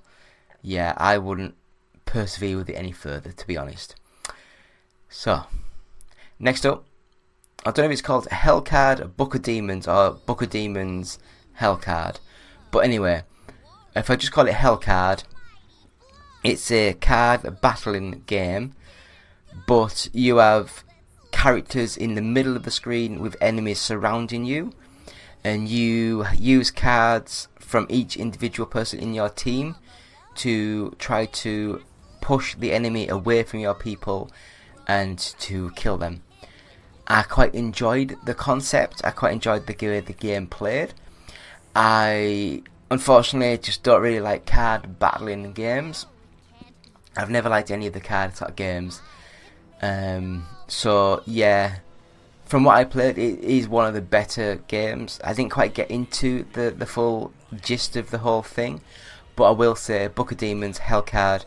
yeah, 0.62 0.94
I 0.96 1.18
wouldn't 1.18 1.54
persevere 2.04 2.56
with 2.56 2.70
it 2.70 2.74
any 2.74 2.92
further, 2.92 3.32
to 3.32 3.46
be 3.46 3.56
honest. 3.56 3.94
So 5.08 5.44
next 6.38 6.66
up, 6.66 6.84
I 7.64 7.70
don't 7.70 7.84
know 7.84 7.84
if 7.86 7.92
it's 7.92 8.02
called 8.02 8.26
Hellcard 8.28 9.16
Book 9.16 9.34
of 9.34 9.42
Demons 9.42 9.88
or 9.88 10.12
Book 10.12 10.42
of 10.42 10.50
Demons 10.50 11.18
Hellcard, 11.60 12.20
but 12.70 12.80
anyway, 12.80 13.22
if 13.96 14.10
I 14.10 14.16
just 14.16 14.32
call 14.32 14.46
it 14.46 14.54
Hellcard 14.54 15.24
it's 16.44 16.70
a 16.70 16.94
card 16.94 17.60
battling 17.60 18.22
game, 18.26 18.74
but 19.66 20.08
you 20.12 20.36
have 20.36 20.84
characters 21.38 21.96
in 21.96 22.16
the 22.16 22.20
middle 22.20 22.56
of 22.56 22.64
the 22.64 22.70
screen 22.70 23.20
with 23.20 23.36
enemies 23.40 23.78
surrounding 23.78 24.44
you, 24.44 24.72
and 25.44 25.68
you 25.68 26.26
use 26.36 26.72
cards 26.72 27.46
from 27.60 27.86
each 27.88 28.16
individual 28.16 28.66
person 28.66 28.98
in 28.98 29.14
your 29.14 29.28
team 29.28 29.76
to 30.34 30.90
try 30.98 31.26
to 31.26 31.80
push 32.20 32.56
the 32.56 32.72
enemy 32.72 33.06
away 33.06 33.44
from 33.44 33.60
your 33.60 33.74
people 33.74 34.28
and 34.88 35.16
to 35.38 35.70
kill 35.76 35.96
them. 35.96 36.22
I 37.06 37.22
quite 37.22 37.54
enjoyed 37.54 38.16
the 38.24 38.34
concept. 38.34 39.00
I 39.04 39.12
quite 39.12 39.32
enjoyed 39.32 39.68
the 39.68 39.76
way 39.86 40.00
the 40.00 40.12
game 40.12 40.48
played. 40.48 40.92
I 41.76 42.64
unfortunately 42.90 43.58
just 43.58 43.84
don't 43.84 44.02
really 44.02 44.18
like 44.20 44.44
card 44.44 44.98
battling 44.98 45.52
games. 45.52 46.06
I've 47.16 47.30
never 47.30 47.48
liked 47.48 47.70
any 47.70 47.86
of 47.86 47.92
the 47.92 48.00
card 48.00 48.32
of 48.42 48.56
games. 48.56 49.00
Um, 49.80 50.44
so 50.68 51.22
yeah, 51.26 51.78
from 52.44 52.64
what 52.64 52.76
I 52.76 52.84
played, 52.84 53.18
it 53.18 53.40
is 53.40 53.68
one 53.68 53.86
of 53.86 53.94
the 53.94 54.00
better 54.00 54.62
games. 54.68 55.20
I 55.24 55.34
didn't 55.34 55.52
quite 55.52 55.74
get 55.74 55.90
into 55.90 56.46
the 56.52 56.70
the 56.70 56.86
full 56.86 57.32
gist 57.60 57.96
of 57.96 58.10
the 58.10 58.18
whole 58.18 58.42
thing, 58.42 58.80
but 59.36 59.44
I 59.44 59.50
will 59.50 59.74
say, 59.74 60.08
Book 60.08 60.32
of 60.32 60.38
Demons, 60.38 60.80
Hellcard. 60.80 61.44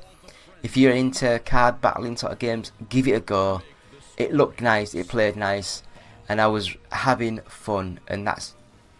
If 0.63 0.77
you're 0.77 0.93
into 0.93 1.39
card 1.39 1.81
battling 1.81 2.17
sort 2.17 2.33
of 2.33 2.39
games, 2.39 2.71
give 2.89 3.07
it 3.07 3.13
a 3.13 3.19
go. 3.19 3.61
It 4.17 4.33
looked 4.33 4.61
nice, 4.61 4.93
it 4.93 5.07
played 5.07 5.35
nice, 5.35 5.81
and 6.29 6.39
I 6.39 6.47
was 6.47 6.75
having 6.91 7.39
fun, 7.47 7.99
and 8.07 8.27
that's 8.27 8.55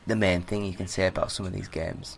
the 0.08 0.16
main 0.16 0.42
thing 0.42 0.66
you 0.66 0.74
can 0.74 0.88
say 0.88 1.06
about 1.06 1.32
some 1.32 1.46
of 1.46 1.54
these 1.54 1.68
games. 1.68 2.18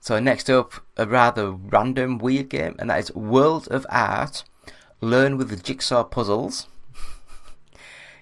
So 0.00 0.20
next 0.20 0.48
up, 0.48 0.74
a 0.96 1.06
rather 1.06 1.50
random, 1.50 2.18
weird 2.18 2.50
game, 2.50 2.76
and 2.78 2.90
that 2.90 2.98
is 2.98 3.14
World 3.14 3.68
of 3.70 3.86
Art. 3.90 4.44
Learn 5.00 5.36
with 5.36 5.50
the 5.50 5.56
jigsaw 5.56 6.04
puzzles. 6.04 6.68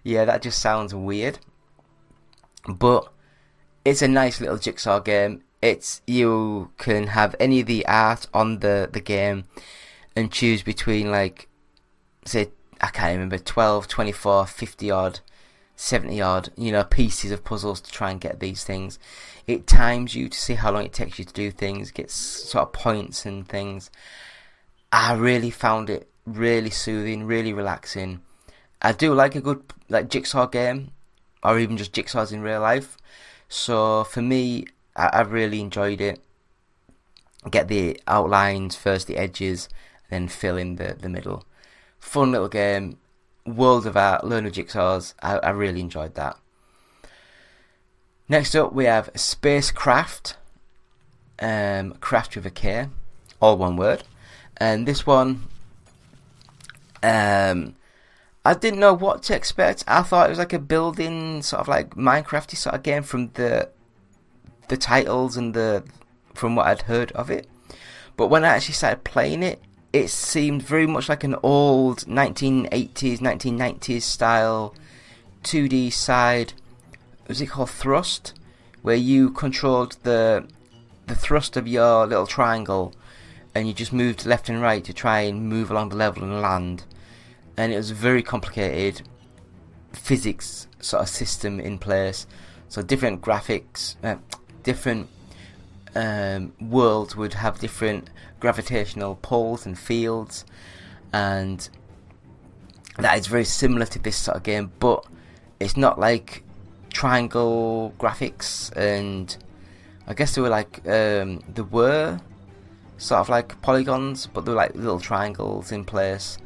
yeah, 0.03 0.25
that 0.25 0.43
just 0.43 0.61
sounds 0.61 0.95
weird, 0.95 1.39
but 2.69 3.13
it's 3.85 4.03
a 4.03 4.09
nice 4.09 4.41
little 4.41 4.59
jigsaw 4.59 5.01
game. 5.01 5.43
It's 5.63 6.03
you 6.07 6.71
can 6.77 7.09
have 7.09 7.35
any 7.41 7.61
of 7.61 7.67
the 7.67 7.87
art 7.87 8.27
on 8.35 8.61
the 8.61 8.89
the 8.93 9.01
game 9.01 9.45
and 10.15 10.31
choose 10.31 10.63
between 10.63 11.11
like 11.11 11.49
say 12.25 12.51
I 12.81 12.89
can't 12.89 13.15
remember 13.15 13.39
12, 13.39 13.89
24, 13.89 14.47
50 14.47 14.91
odd 14.91 15.21
70 15.77 16.21
odd, 16.23 16.49
you 16.57 16.73
know, 16.73 16.83
pieces 16.85 17.31
of 17.31 17.45
puzzles 17.45 17.81
to 17.83 17.93
try 17.93 18.11
and 18.11 18.21
get 18.21 18.41
these 18.41 18.65
things. 18.65 18.99
It 19.47 19.67
times 19.67 20.15
you 20.15 20.29
to 20.29 20.39
see 20.39 20.55
how 20.55 20.73
long 20.73 20.87
it 20.87 20.93
takes 20.93 21.19
you 21.19 21.25
to 21.25 21.33
do 21.33 21.51
things, 21.51 21.91
gets 21.91 22.15
sort 22.15 22.63
of 22.63 22.73
points 22.73 23.27
and 23.27 23.47
things. 23.47 23.91
I 24.91 25.13
really 25.13 25.51
found 25.51 25.91
it 25.91 26.09
really 26.27 26.71
soothing, 26.71 27.25
really 27.25 27.53
relaxing. 27.53 28.21
I 28.83 28.93
do 28.93 29.15
like 29.15 29.35
a 29.35 29.41
good 29.41 29.63
like 29.89 30.11
jigsaw 30.11 30.47
game, 30.47 30.91
or 31.43 31.59
even 31.59 31.77
just 31.77 31.93
jigsaws 31.93 32.33
in 32.33 32.43
real 32.43 32.61
life. 32.61 32.97
So 33.49 34.05
for 34.05 34.21
me, 34.21 34.67
I, 34.95 35.07
I 35.07 35.21
really 35.23 35.61
enjoyed 35.61 36.01
it. 36.01 36.21
Get 37.51 37.69
the 37.69 38.01
outlines 38.09 38.75
first, 38.75 39.07
the 39.07 39.17
edges, 39.17 39.69
then 40.11 40.29
fill 40.29 40.57
in 40.57 40.77
the 40.77 40.97
the 41.01 41.09
middle. 41.09 41.45
Fun 41.99 42.33
little 42.33 42.49
game 42.49 42.99
World 43.47 43.87
of 43.87 43.97
Art, 43.97 44.25
Learn 44.25 44.47
of 44.47 44.53
Jigsaws. 44.53 45.15
I, 45.23 45.39
I 45.39 45.51
really 45.51 45.81
enjoyed 45.81 46.15
that. 46.15 46.37
Next 48.29 48.55
up, 48.57 48.73
we 48.73 48.87
have 48.87 49.13
SpaceKraft. 49.15 50.35
Um, 51.39 51.93
craft 52.01 52.35
with 52.35 52.47
a 52.47 52.51
K, 52.51 52.89
all 53.41 53.59
one 53.59 53.77
word. 53.77 54.05
And 54.57 54.89
this 54.89 55.07
one, 55.07 55.49
um, 57.07 57.77
I 58.45 58.55
didn't 58.55 58.81
know 58.81 58.95
what 58.95 59.23
to 59.25 59.35
expect. 59.35 59.85
I 59.87 60.03
thought 60.03 60.27
it 60.27 60.31
was 60.31 60.39
like 60.39 60.53
a 60.53 60.59
building, 60.59 61.43
sort 61.43 61.61
of 61.61 61.69
like 61.69 61.91
Minecrafty 61.97 62.57
sort 62.57 62.75
of 62.75 62.83
game 62.83 63.03
from 63.03 63.31
the 63.35 63.71
the 64.69 64.77
titles 64.77 65.37
and 65.37 65.55
the 65.55 65.85
from 66.35 66.57
what 66.57 66.67
I'd 66.67 66.83
heard 66.83 67.13
of 67.13 67.31
it. 67.31 67.47
But 68.17 68.29
when 68.29 68.45
I 68.45 68.49
actually 68.49 68.75
started 68.75 69.05
playing 69.05 69.43
it, 69.43 69.61
it 69.93 70.09
seemed 70.09 70.63
very 70.63 70.87
much 70.87 71.09
like 71.09 71.25
an 71.25 71.37
old 71.43 72.05
1980s, 72.07 73.19
1990s 73.19 74.03
style 74.03 74.75
2D 75.45 75.93
side. 75.93 76.53
Was 77.29 77.41
it 77.41 77.47
called 77.47 77.71
Thrust? 77.71 78.35
Where 78.83 78.97
you 78.97 79.31
controlled 79.31 79.97
the 80.03 80.47
the 81.07 81.15
thrust 81.15 81.57
of 81.57 81.69
your 81.69 82.07
little 82.07 82.27
triangle, 82.27 82.95
and 83.55 83.67
you 83.69 83.75
just 83.75 83.93
moved 83.93 84.27
left 84.27 84.49
and 84.49 84.61
right 84.61 84.85
to 84.85 84.93
try 84.93 85.21
and 85.21 85.49
move 85.49 85.71
along 85.71 85.89
the 85.89 85.97
level 85.97 86.23
and 86.23 86.41
land. 86.41 86.85
And 87.57 87.73
it 87.73 87.77
was 87.77 87.91
a 87.91 87.95
very 87.95 88.23
complicated 88.23 89.03
physics 89.93 90.69
sort 90.81 91.03
of 91.03 91.09
system 91.09 91.59
in 91.59 91.79
place. 91.79 92.27
So 92.69 92.83
different 92.83 93.23
graphics, 93.23 93.97
uh, 94.03 94.17
different 94.63 95.09
um, 95.95 96.53
worlds 96.61 97.17
would 97.17 97.35
have 97.35 97.59
different 97.59 98.11
gravitational 98.41 99.17
poles 99.17 99.67
and 99.67 99.79
fields, 99.79 100.45
and 101.13 101.69
that 102.99 103.19
is 103.19 103.27
very 103.27 103.45
similar 103.45 103.87
to 103.87 103.99
this 103.99 104.17
sort 104.17 104.37
of 104.37 104.43
game, 104.43 104.71
but 104.79 105.05
it's 105.59 105.77
not 105.77 105.99
like 105.99 106.43
triangle 106.91 107.95
graphics, 107.99 108.75
and 108.77 109.37
I 110.07 110.15
guess 110.15 110.35
they 110.35 110.43
were 110.43 110.49
like 110.49 110.79
um, 110.87 111.43
there 111.49 111.65
were 111.65 112.21
sort 112.99 113.21
of 113.21 113.29
like 113.29 113.61
polygons, 113.63 114.27
but 114.27 114.45
they 114.45 114.51
were 114.51 114.57
like 114.57 114.75
little 114.75 115.01
triangles 115.01 115.73
in 115.73 115.85
place. 115.85 116.39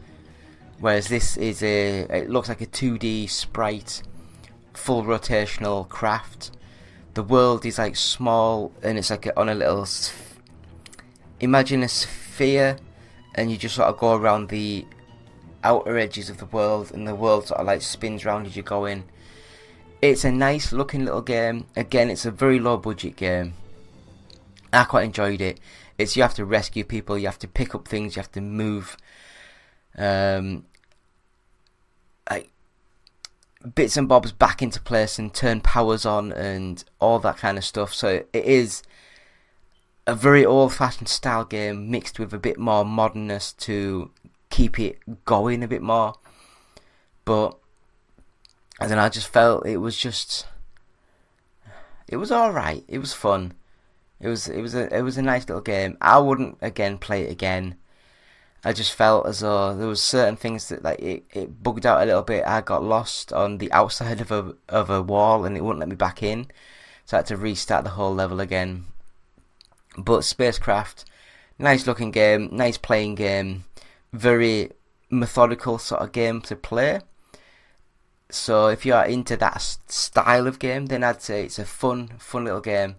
Whereas 0.81 1.09
this 1.09 1.37
is 1.37 1.63
a, 1.63 2.01
it 2.01 2.31
looks 2.31 2.49
like 2.49 2.63
a 2.63 2.67
2D 2.67 3.29
sprite, 3.29 4.03
full 4.73 5.05
rotational 5.05 5.87
craft. 5.87 6.53
The 7.13 7.23
world 7.23 7.67
is 7.67 7.77
like 7.77 7.97
small 7.97 8.73
and 8.83 8.97
it's 8.97 9.11
like 9.11 9.29
on 9.37 9.51
a 9.51 9.55
little. 9.55 9.87
Imagine 11.39 11.83
a 11.83 11.89
sphere, 11.89 12.79
and 13.35 13.51
you 13.51 13.59
just 13.59 13.75
sort 13.75 13.89
of 13.89 13.99
go 13.99 14.15
around 14.15 14.49
the 14.49 14.87
outer 15.63 15.99
edges 15.99 16.31
of 16.31 16.39
the 16.39 16.47
world, 16.47 16.93
and 16.93 17.07
the 17.07 17.15
world 17.15 17.49
sort 17.49 17.61
of 17.61 17.67
like 17.67 17.83
spins 17.83 18.25
round 18.25 18.47
as 18.47 18.57
you 18.57 18.63
go 18.63 18.87
in. 18.87 19.05
It's 20.01 20.25
a 20.25 20.33
nice 20.33 20.73
looking 20.73 21.05
little 21.05 21.21
game. 21.21 21.67
Again, 21.77 22.09
it's 22.09 22.25
a 22.25 22.31
very 22.31 22.59
low 22.59 22.79
budget 22.79 23.17
game. 23.17 23.53
I 24.73 24.85
quite 24.85 25.05
enjoyed 25.05 25.43
it. 25.43 25.61
It's 25.99 26.17
you 26.17 26.23
have 26.23 26.35
to 26.35 26.47
rescue 26.47 26.85
people, 26.85 27.19
you 27.19 27.27
have 27.27 27.39
to 27.41 27.49
pick 27.49 27.75
up 27.75 27.87
things, 27.87 28.17
you 28.17 28.21
have 28.21 28.33
to 28.33 28.41
move 28.41 28.97
um, 29.99 30.65
bits 33.75 33.97
and 33.97 34.09
bobs 34.09 34.33
back 34.33 34.63
into 34.63 34.81
place 34.81 35.19
and 35.19 35.33
turn 35.35 35.61
powers 35.61 36.07
on 36.07 36.33
and 36.33 36.85
all 36.99 37.19
that 37.19 37.37
kind 37.37 37.59
of 37.59 37.65
stuff. 37.65 37.93
So 37.93 38.25
it 38.33 38.45
is 38.45 38.83
a 40.07 40.15
very 40.15 40.45
old-fashioned 40.45 41.09
style 41.09 41.45
game 41.45 41.91
mixed 41.91 42.19
with 42.19 42.33
a 42.33 42.39
bit 42.39 42.59
more 42.59 42.85
modernness 42.85 43.53
to 43.53 44.11
keep 44.49 44.79
it 44.79 44.99
going 45.25 45.63
a 45.63 45.69
bit 45.69 45.83
more. 45.83 46.15
But 47.25 47.57
and 48.81 48.91
then 48.91 48.99
I 48.99 49.09
just 49.11 49.29
felt 49.29 49.67
it 49.67 49.77
was 49.77 49.97
just 49.97 50.47
it 52.09 52.17
was 52.17 52.33
all 52.33 52.51
right. 52.51 52.83
It 52.89 52.99
was 52.99 53.13
fun. 53.13 53.53
It 54.21 54.29
was 54.29 54.49
it 54.49 54.61
was 54.61 54.75
a 54.75 54.95
it 54.95 55.03
was 55.03 55.17
a 55.19 55.23
nice 55.23 55.47
little 55.47 55.63
game. 55.63 55.97
I 56.01 56.19
wouldn't 56.19 56.59
again 56.61 56.99
play 56.99 57.23
it 57.23 57.31
again. 57.31 57.77
I 58.63 58.73
just 58.75 58.93
felt 58.93 59.27
as 59.27 59.41
though 59.41 59.75
there 59.75 59.87
was 59.87 60.03
certain 60.03 60.37
things 60.37 60.69
that 60.69 60.83
like 60.83 61.01
it, 61.01 61.25
it 61.33 61.63
bugged 61.63 61.87
out 61.87 62.03
a 62.03 62.07
little 62.07 62.23
bit. 62.23 62.45
I 62.47 62.61
got 62.61 62.85
lost 62.85 63.33
on 63.33 63.59
the 63.59 63.73
outside 63.73 64.21
of 64.21 64.31
a 64.31 64.55
of 64.69 64.91
a 64.91 65.01
wall 65.01 65.45
and 65.45 65.57
it 65.57 65.63
wouldn't 65.63 65.81
let 65.81 65.89
me 65.89 65.97
back 65.97 66.23
in, 66.23 66.47
so 67.07 67.17
I 67.17 67.19
had 67.19 67.27
to 67.27 67.37
restart 67.37 67.85
the 67.85 67.91
whole 67.91 68.15
level 68.15 68.41
again. 68.41 68.87
But 69.97 70.21
SpaceKraft, 70.21 71.05
nice 71.59 71.87
looking 71.87 72.11
game, 72.11 72.51
nice 72.53 72.77
playing 72.77 73.15
game, 73.17 73.65
very 74.13 74.71
methodical 75.09 75.79
sort 75.79 76.03
of 76.03 76.13
game 76.13 76.41
to 76.43 76.57
play. 76.57 77.01
So 78.31 78.69
if 78.69 78.87
you 78.87 78.95
are 78.95 79.07
into 79.07 79.37
that 79.39 79.61
style 79.89 80.47
of 80.47 80.59
game, 80.59 80.87
then 80.87 81.03
I'd 81.03 81.23
say 81.23 81.45
it's 81.45 81.59
a 81.59 81.65
fun, 81.65 82.13
fun 82.19 82.45
little 82.45 82.61
game. 82.61 82.97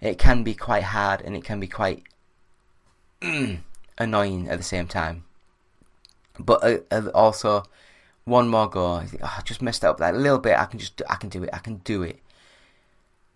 It 0.00 0.18
can 0.18 0.44
be 0.44 0.54
quite 0.54 0.84
hard 0.84 1.20
and 1.22 1.34
it 1.34 1.44
can 1.44 1.58
be 1.58 1.66
quite 1.66 2.04
annoying 3.98 4.48
at 4.48 4.58
the 4.58 4.64
same 4.64 4.86
time. 4.86 5.24
But 6.38 6.64
uh, 6.64 6.78
uh, 6.90 7.10
also, 7.14 7.64
one 8.24 8.48
more 8.48 8.68
go. 8.68 8.94
I 8.94 9.06
think, 9.06 9.22
oh, 9.24 9.34
I 9.38 9.42
just 9.42 9.62
messed 9.62 9.84
up 9.84 9.98
that 9.98 10.16
little 10.16 10.38
bit. 10.38 10.58
I 10.58 10.64
can 10.64 10.78
just, 10.78 11.00
I 11.08 11.16
can 11.16 11.28
do 11.28 11.44
it. 11.44 11.50
I 11.52 11.58
can 11.58 11.76
do 11.78 12.02
it. 12.02 12.20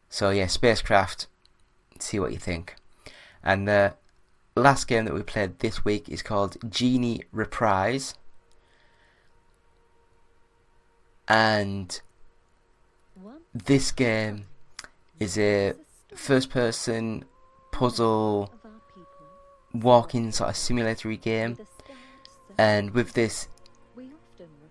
So 0.09 0.31
yeah, 0.31 0.47
SpaceKraft. 0.47 1.27
See 1.99 2.19
what 2.19 2.33
you 2.33 2.38
think. 2.38 2.77
And 3.43 3.69
the 3.69 3.95
last 4.57 4.87
game 4.88 5.05
that 5.05 5.15
we 5.15 5.23
played 5.23 5.59
this 5.61 5.85
week 5.85 6.09
is 6.09 6.23
called 6.23 6.57
Genie 6.71 7.23
Reprise. 7.33 8.15
And 11.27 12.00
this 13.53 13.93
game 13.93 14.47
is 15.21 15.37
a 15.38 15.75
first 16.15 16.50
person 16.50 17.25
puzzle 17.73 18.50
walking 19.72 20.32
sort 20.32 20.50
of 20.50 20.56
simulatory 20.56 21.16
game. 21.16 21.59
And 22.57 22.90
with 22.90 23.12
this 23.12 23.48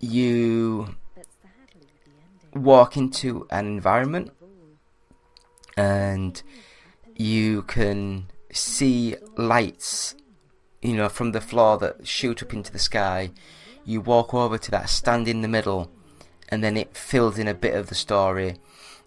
you 0.00 0.94
walk 2.54 2.96
into 2.96 3.46
an 3.50 3.66
environment 3.66 4.30
and 5.76 6.42
you 7.16 7.62
can 7.62 8.26
see 8.52 9.16
lights 9.36 10.14
you 10.80 10.94
know 10.94 11.08
from 11.08 11.32
the 11.32 11.40
floor 11.40 11.76
that 11.78 12.06
shoot 12.06 12.42
up 12.42 12.52
into 12.52 12.72
the 12.72 12.78
sky. 12.78 13.30
You 13.84 14.00
walk 14.00 14.34
over 14.34 14.58
to 14.58 14.70
that 14.72 14.90
stand 14.90 15.28
in 15.28 15.40
the 15.40 15.48
middle 15.48 15.90
and 16.50 16.62
then 16.62 16.76
it 16.76 16.96
fills 16.96 17.38
in 17.38 17.48
a 17.48 17.54
bit 17.54 17.74
of 17.74 17.88
the 17.88 17.94
story. 17.94 18.56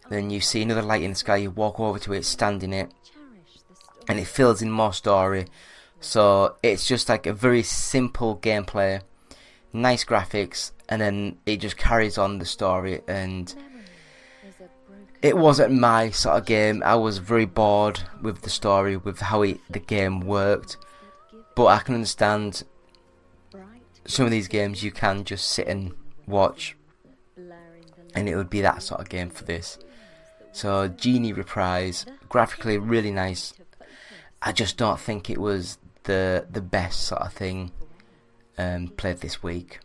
Then 0.09 0.29
you 0.29 0.41
see 0.41 0.61
another 0.61 0.81
light 0.81 1.03
in 1.03 1.11
the 1.11 1.15
sky 1.15 1.37
you 1.37 1.51
walk 1.51 1.79
over 1.79 1.99
to 1.99 2.13
it 2.13 2.25
stand 2.25 2.63
in 2.63 2.73
it 2.73 2.91
and 4.09 4.19
it 4.19 4.27
fills 4.27 4.61
in 4.61 4.71
more 4.71 4.93
story 4.93 5.45
so 6.01 6.55
it's 6.61 6.85
just 6.85 7.07
like 7.07 7.25
a 7.25 7.33
very 7.33 7.63
simple 7.63 8.37
gameplay 8.37 9.01
nice 9.73 10.03
graphics 10.03 10.71
and 10.89 11.01
then 11.01 11.37
it 11.45 11.57
just 11.57 11.77
carries 11.77 12.17
on 12.17 12.39
the 12.39 12.45
story 12.45 13.01
and 13.07 13.55
it 15.21 15.37
wasn't 15.37 15.71
my 15.71 16.09
sort 16.09 16.37
of 16.37 16.45
game. 16.45 16.81
I 16.83 16.95
was 16.95 17.19
very 17.19 17.45
bored 17.45 18.01
with 18.21 18.41
the 18.41 18.49
story, 18.49 18.97
with 18.97 19.19
how 19.19 19.43
it, 19.43 19.59
the 19.69 19.79
game 19.79 20.21
worked. 20.21 20.77
But 21.55 21.67
I 21.67 21.79
can 21.79 21.93
understand 21.95 22.63
some 24.05 24.25
of 24.25 24.31
these 24.31 24.47
games 24.47 24.83
you 24.83 24.91
can 24.91 25.23
just 25.23 25.47
sit 25.49 25.67
and 25.67 25.93
watch, 26.25 26.75
and 28.15 28.27
it 28.27 28.35
would 28.35 28.49
be 28.49 28.61
that 28.61 28.81
sort 28.81 28.99
of 28.99 29.09
game 29.09 29.29
for 29.29 29.43
this. 29.43 29.77
So 30.53 30.87
Genie 30.87 31.33
Reprise, 31.33 32.05
graphically 32.27 32.77
really 32.79 33.11
nice. 33.11 33.53
I 34.41 34.51
just 34.51 34.75
don't 34.75 34.99
think 34.99 35.29
it 35.29 35.39
was 35.39 35.77
the 36.03 36.45
the 36.49 36.61
best 36.61 37.01
sort 37.01 37.21
of 37.21 37.33
thing 37.33 37.71
um, 38.57 38.89
played 38.89 39.21
this 39.21 39.41
week. 39.41 39.79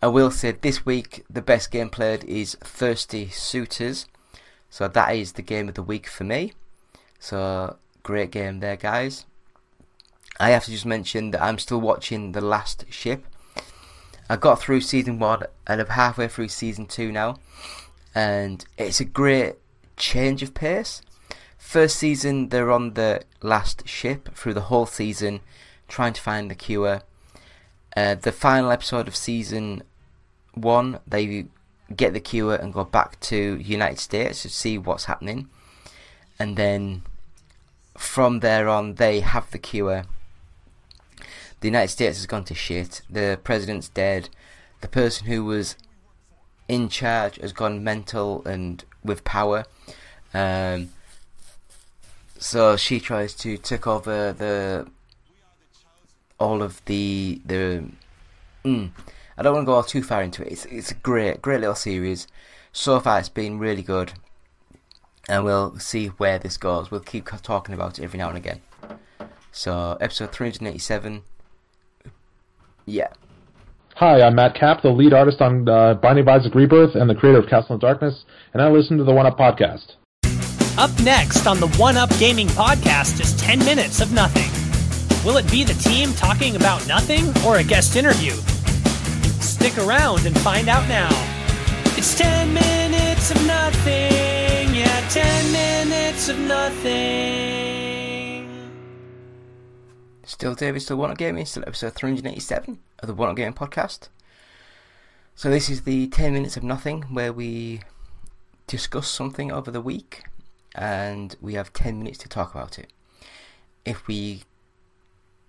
I 0.00 0.08
will 0.08 0.30
say 0.30 0.52
this 0.52 0.84
week 0.84 1.24
the 1.30 1.42
best 1.42 1.70
game 1.70 1.88
played 1.88 2.24
is 2.24 2.56
Thirsty 2.56 3.28
Suitors. 3.28 4.06
So 4.68 4.88
that 4.88 5.14
is 5.14 5.32
the 5.32 5.42
game 5.42 5.68
of 5.68 5.74
the 5.74 5.82
week 5.82 6.06
for 6.06 6.24
me. 6.24 6.54
So 7.20 7.76
great 8.02 8.30
game 8.30 8.60
there, 8.60 8.76
guys. 8.76 9.26
I 10.40 10.50
have 10.50 10.64
to 10.64 10.70
just 10.70 10.86
mention 10.86 11.30
that 11.32 11.42
I'm 11.42 11.58
still 11.58 11.80
watching 11.80 12.32
The 12.32 12.40
Last 12.40 12.86
Ship. 12.90 13.24
I 14.28 14.36
got 14.36 14.60
through 14.60 14.80
season 14.80 15.18
one 15.18 15.42
and 15.66 15.80
I'm 15.80 15.88
halfway 15.88 16.26
through 16.26 16.48
season 16.48 16.86
two 16.86 17.12
now, 17.12 17.36
and 18.14 18.64
it's 18.78 18.98
a 18.98 19.04
great 19.04 19.56
change 19.96 20.42
of 20.42 20.54
pace. 20.54 21.02
First 21.62 21.96
season, 21.96 22.50
they're 22.50 22.70
on 22.70 22.94
the 22.94 23.22
last 23.40 23.88
ship 23.88 24.34
through 24.34 24.52
the 24.52 24.62
whole 24.62 24.84
season, 24.84 25.40
trying 25.88 26.12
to 26.12 26.20
find 26.20 26.50
the 26.50 26.54
cure. 26.54 27.00
Uh, 27.96 28.14
the 28.16 28.32
final 28.32 28.70
episode 28.70 29.08
of 29.08 29.16
season 29.16 29.82
one, 30.52 30.98
they 31.06 31.46
get 31.96 32.12
the 32.12 32.20
cure 32.20 32.56
and 32.56 32.74
go 32.74 32.84
back 32.84 33.18
to 33.20 33.56
United 33.56 34.00
States 34.00 34.42
to 34.42 34.50
see 34.50 34.76
what's 34.76 35.06
happening, 35.06 35.48
and 36.38 36.58
then 36.58 37.02
from 37.96 38.40
there 38.40 38.68
on, 38.68 38.96
they 38.96 39.20
have 39.20 39.50
the 39.50 39.58
cure. 39.58 40.04
The 41.60 41.68
United 41.68 41.88
States 41.88 42.18
has 42.18 42.26
gone 42.26 42.44
to 42.44 42.54
shit. 42.54 43.00
The 43.08 43.38
president's 43.44 43.88
dead. 43.88 44.28
The 44.82 44.88
person 44.88 45.26
who 45.28 45.44
was 45.44 45.76
in 46.68 46.90
charge 46.90 47.36
has 47.36 47.54
gone 47.54 47.82
mental 47.82 48.44
and 48.44 48.84
with 49.02 49.24
power. 49.24 49.64
Um, 50.34 50.90
so 52.42 52.76
she 52.76 52.98
tries 52.98 53.34
to 53.34 53.56
take 53.56 53.86
over 53.86 54.32
the 54.32 54.88
all 56.38 56.62
of 56.62 56.84
the 56.86 57.40
the. 57.46 57.84
Mm, 58.64 58.90
I 59.36 59.42
don't 59.42 59.54
want 59.54 59.64
to 59.64 59.66
go 59.66 59.82
too 59.82 60.02
far 60.02 60.22
into 60.22 60.42
it. 60.42 60.52
It's 60.52 60.64
it's 60.66 60.90
a 60.90 60.94
great 60.94 61.40
great 61.40 61.60
little 61.60 61.74
series. 61.74 62.26
So 62.72 62.98
far, 63.00 63.20
it's 63.20 63.28
been 63.28 63.58
really 63.58 63.82
good, 63.82 64.14
and 65.28 65.44
we'll 65.44 65.78
see 65.78 66.08
where 66.08 66.38
this 66.38 66.56
goes. 66.56 66.90
We'll 66.90 67.00
keep 67.00 67.26
talking 67.42 67.74
about 67.74 67.98
it 67.98 68.02
every 68.02 68.18
now 68.18 68.28
and 68.28 68.38
again. 68.38 68.60
So 69.52 69.96
episode 70.00 70.32
three 70.32 70.50
hundred 70.50 70.68
eighty-seven. 70.68 71.22
Yeah. 72.86 73.08
Hi, 73.96 74.22
I'm 74.22 74.34
Matt 74.34 74.54
Cap, 74.56 74.82
the 74.82 74.88
lead 74.88 75.12
artist 75.12 75.40
on 75.40 75.68
uh, 75.68 75.94
Binding 75.94 76.26
of 76.26 76.28
Isaac 76.28 76.54
Rebirth 76.54 76.96
and 76.96 77.08
the 77.08 77.14
creator 77.14 77.38
of 77.38 77.48
Castle 77.48 77.74
in 77.74 77.78
Darkness, 77.78 78.24
and 78.52 78.62
I 78.62 78.68
listen 78.68 78.96
to 78.98 79.04
the 79.04 79.12
One 79.12 79.26
Up 79.26 79.38
podcast. 79.38 79.96
Up 80.82 80.90
next 81.04 81.46
on 81.46 81.60
the 81.60 81.68
One 81.78 81.96
Up 81.96 82.10
Gaming 82.18 82.48
Podcast 82.48 83.20
is 83.20 83.36
10 83.36 83.60
minutes 83.60 84.00
of 84.00 84.10
nothing. 84.10 84.50
Will 85.24 85.36
it 85.36 85.48
be 85.48 85.62
the 85.62 85.74
team 85.74 86.12
talking 86.14 86.56
about 86.56 86.84
nothing 86.88 87.28
or 87.46 87.58
a 87.58 87.62
guest 87.62 87.94
interview? 87.94 88.32
Stick 89.40 89.78
around 89.78 90.26
and 90.26 90.36
find 90.40 90.68
out 90.68 90.88
now. 90.88 91.08
It's 91.96 92.18
10 92.18 92.52
minutes 92.52 93.30
of 93.30 93.46
nothing. 93.46 94.74
Yeah, 94.74 95.08
10 95.08 95.52
minutes 95.52 96.28
of 96.28 96.36
nothing. 96.40 96.88
Still 100.24 100.56
David, 100.56 100.82
still 100.82 100.96
One 100.96 101.12
Up 101.12 101.16
Gaming, 101.16 101.46
still 101.46 101.62
episode 101.64 101.92
387 101.92 102.80
of 102.98 103.06
the 103.06 103.14
One 103.14 103.28
Up 103.28 103.36
Gaming 103.36 103.54
podcast. 103.54 104.08
So 105.36 105.48
this 105.48 105.70
is 105.70 105.82
the 105.82 106.08
10 106.08 106.32
minutes 106.32 106.56
of 106.56 106.64
nothing 106.64 107.02
where 107.02 107.32
we 107.32 107.82
discuss 108.66 109.06
something 109.06 109.52
over 109.52 109.70
the 109.70 109.80
week 109.80 110.24
and 110.74 111.36
we 111.40 111.54
have 111.54 111.72
10 111.72 111.98
minutes 111.98 112.18
to 112.18 112.28
talk 112.28 112.54
about 112.54 112.78
it. 112.78 112.92
If 113.84 114.06
we 114.06 114.42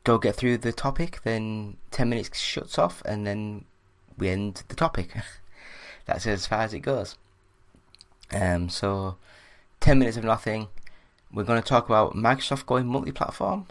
don't 0.03 0.21
get 0.21 0.35
through 0.35 0.57
the 0.57 0.73
topic, 0.73 1.21
then 1.23 1.77
10 1.91 2.09
minutes 2.09 2.39
shuts 2.39 2.77
off 2.77 3.01
and 3.05 3.25
then 3.25 3.65
we 4.17 4.29
end 4.29 4.63
the 4.67 4.75
topic. 4.75 5.15
That's 6.05 6.27
as 6.27 6.45
far 6.45 6.61
as 6.61 6.73
it 6.73 6.79
goes. 6.79 7.15
Um, 8.31 8.69
so, 8.69 9.17
10 9.79 9.99
minutes 9.99 10.17
of 10.17 10.23
nothing. 10.23 10.67
We're 11.31 11.43
going 11.43 11.61
to 11.61 11.67
talk 11.67 11.85
about 11.85 12.15
Microsoft 12.15 12.65
going 12.65 12.87
multi 12.87 13.11
platform, 13.11 13.67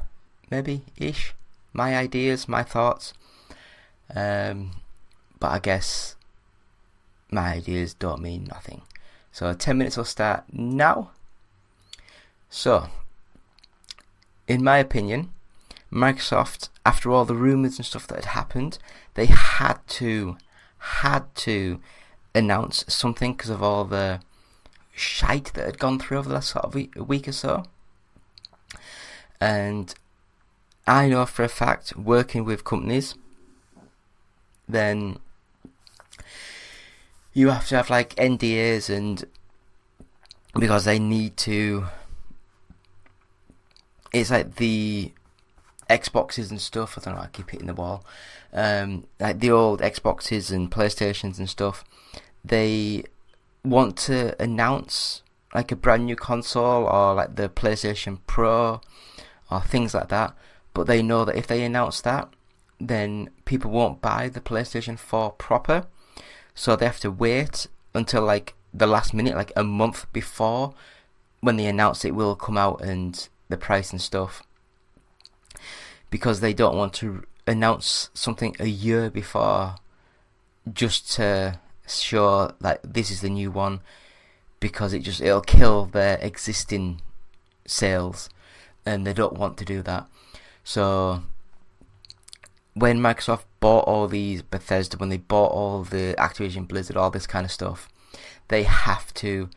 maybe 0.50 0.82
ish. 0.96 1.34
My 1.72 1.96
ideas, 1.96 2.48
my 2.48 2.62
thoughts. 2.62 3.14
Um, 4.14 4.72
but 5.38 5.50
I 5.52 5.58
guess 5.58 6.16
my 7.30 7.54
ideas 7.54 7.94
don't 7.94 8.20
mean 8.20 8.44
nothing. 8.44 8.82
So 9.32 9.52
10 9.52 9.78
minutes 9.78 9.96
will 9.96 10.04
start 10.04 10.44
now. 10.52 11.10
So, 12.54 12.90
in 14.46 14.62
my 14.62 14.76
opinion, 14.76 15.30
Microsoft, 15.90 16.68
after 16.84 17.10
all 17.10 17.24
the 17.24 17.34
rumours 17.34 17.78
and 17.78 17.86
stuff 17.86 18.06
that 18.08 18.16
had 18.16 18.34
happened, 18.36 18.78
they 19.14 19.24
had 19.24 19.78
to, 19.86 20.36
had 20.76 21.34
to 21.36 21.80
announce 22.34 22.84
something 22.88 23.32
because 23.32 23.48
of 23.48 23.62
all 23.62 23.86
the 23.86 24.20
shite 24.94 25.54
that 25.54 25.64
had 25.64 25.78
gone 25.78 25.98
through 25.98 26.18
over 26.18 26.28
the 26.28 26.34
last 26.34 26.50
sort 26.50 26.66
of 26.66 26.74
week, 26.74 26.92
week 26.94 27.26
or 27.26 27.32
so. 27.32 27.64
And 29.40 29.94
I 30.86 31.08
know 31.08 31.24
for 31.24 31.44
a 31.44 31.48
fact, 31.48 31.96
working 31.96 32.44
with 32.44 32.64
companies, 32.64 33.14
then 34.68 35.18
you 37.32 37.48
have 37.48 37.66
to 37.68 37.76
have 37.76 37.88
like 37.88 38.14
NDAs 38.16 38.94
and 38.94 39.24
because 40.54 40.84
they 40.84 40.98
need 40.98 41.38
to. 41.38 41.86
It's 44.12 44.30
like 44.30 44.56
the 44.56 45.12
Xboxes 45.88 46.50
and 46.50 46.60
stuff. 46.60 46.98
I 46.98 47.00
don't 47.02 47.14
know. 47.14 47.22
I 47.22 47.28
keep 47.28 47.50
hitting 47.50 47.66
the 47.66 47.74
wall. 47.74 48.04
Um, 48.52 49.04
like 49.18 49.40
the 49.40 49.50
old 49.50 49.80
Xboxes 49.80 50.50
and 50.50 50.70
PlayStations 50.70 51.38
and 51.38 51.48
stuff. 51.48 51.84
They 52.44 53.04
want 53.64 53.96
to 53.96 54.40
announce 54.42 55.22
like 55.54 55.70
a 55.70 55.76
brand 55.76 56.06
new 56.06 56.16
console 56.16 56.86
or 56.86 57.14
like 57.14 57.36
the 57.36 57.48
PlayStation 57.48 58.18
Pro 58.26 58.80
or 59.50 59.60
things 59.60 59.94
like 59.94 60.08
that. 60.08 60.34
But 60.74 60.86
they 60.86 61.02
know 61.02 61.24
that 61.24 61.36
if 61.36 61.46
they 61.46 61.62
announce 61.64 62.00
that, 62.02 62.28
then 62.80 63.30
people 63.44 63.70
won't 63.70 64.00
buy 64.00 64.28
the 64.28 64.40
PlayStation 64.40 64.98
4 64.98 65.32
proper. 65.32 65.86
So 66.54 66.74
they 66.74 66.86
have 66.86 67.00
to 67.00 67.10
wait 67.10 67.66
until 67.94 68.22
like 68.22 68.54
the 68.72 68.86
last 68.86 69.14
minute, 69.14 69.36
like 69.36 69.52
a 69.54 69.62
month 69.62 70.10
before 70.12 70.74
when 71.40 71.56
they 71.56 71.66
announce 71.66 72.04
it 72.04 72.14
will 72.14 72.36
come 72.36 72.56
out 72.56 72.80
and 72.80 73.28
the 73.52 73.56
price 73.56 73.92
and 73.92 74.00
stuff. 74.00 74.42
Because 76.10 76.40
they 76.40 76.52
don't 76.52 76.76
want 76.76 76.92
to 76.94 77.24
announce 77.46 78.10
something 78.14 78.56
a 78.58 78.66
year 78.66 79.10
before 79.10 79.76
just 80.72 81.10
to 81.12 81.58
show 81.86 82.52
that 82.60 82.80
this 82.82 83.10
is 83.10 83.20
the 83.20 83.28
new 83.28 83.50
one 83.50 83.80
because 84.60 84.92
it 84.92 85.00
just 85.00 85.20
it'll 85.20 85.40
kill 85.40 85.86
their 85.86 86.18
existing 86.22 87.00
sales 87.66 88.30
and 88.86 89.06
they 89.06 89.12
don't 89.12 89.34
want 89.34 89.56
to 89.58 89.64
do 89.64 89.82
that. 89.82 90.06
So 90.64 91.22
when 92.74 93.00
Microsoft 93.00 93.44
bought 93.60 93.86
all 93.86 94.08
these 94.08 94.42
Bethesda, 94.42 94.96
when 94.96 95.08
they 95.08 95.18
bought 95.18 95.52
all 95.52 95.82
the 95.82 96.14
Activision 96.18 96.66
Blizzard, 96.66 96.96
all 96.96 97.10
this 97.10 97.26
kind 97.26 97.44
of 97.44 97.52
stuff, 97.52 97.88
they 98.48 98.62
have 98.62 99.12
to 99.14 99.50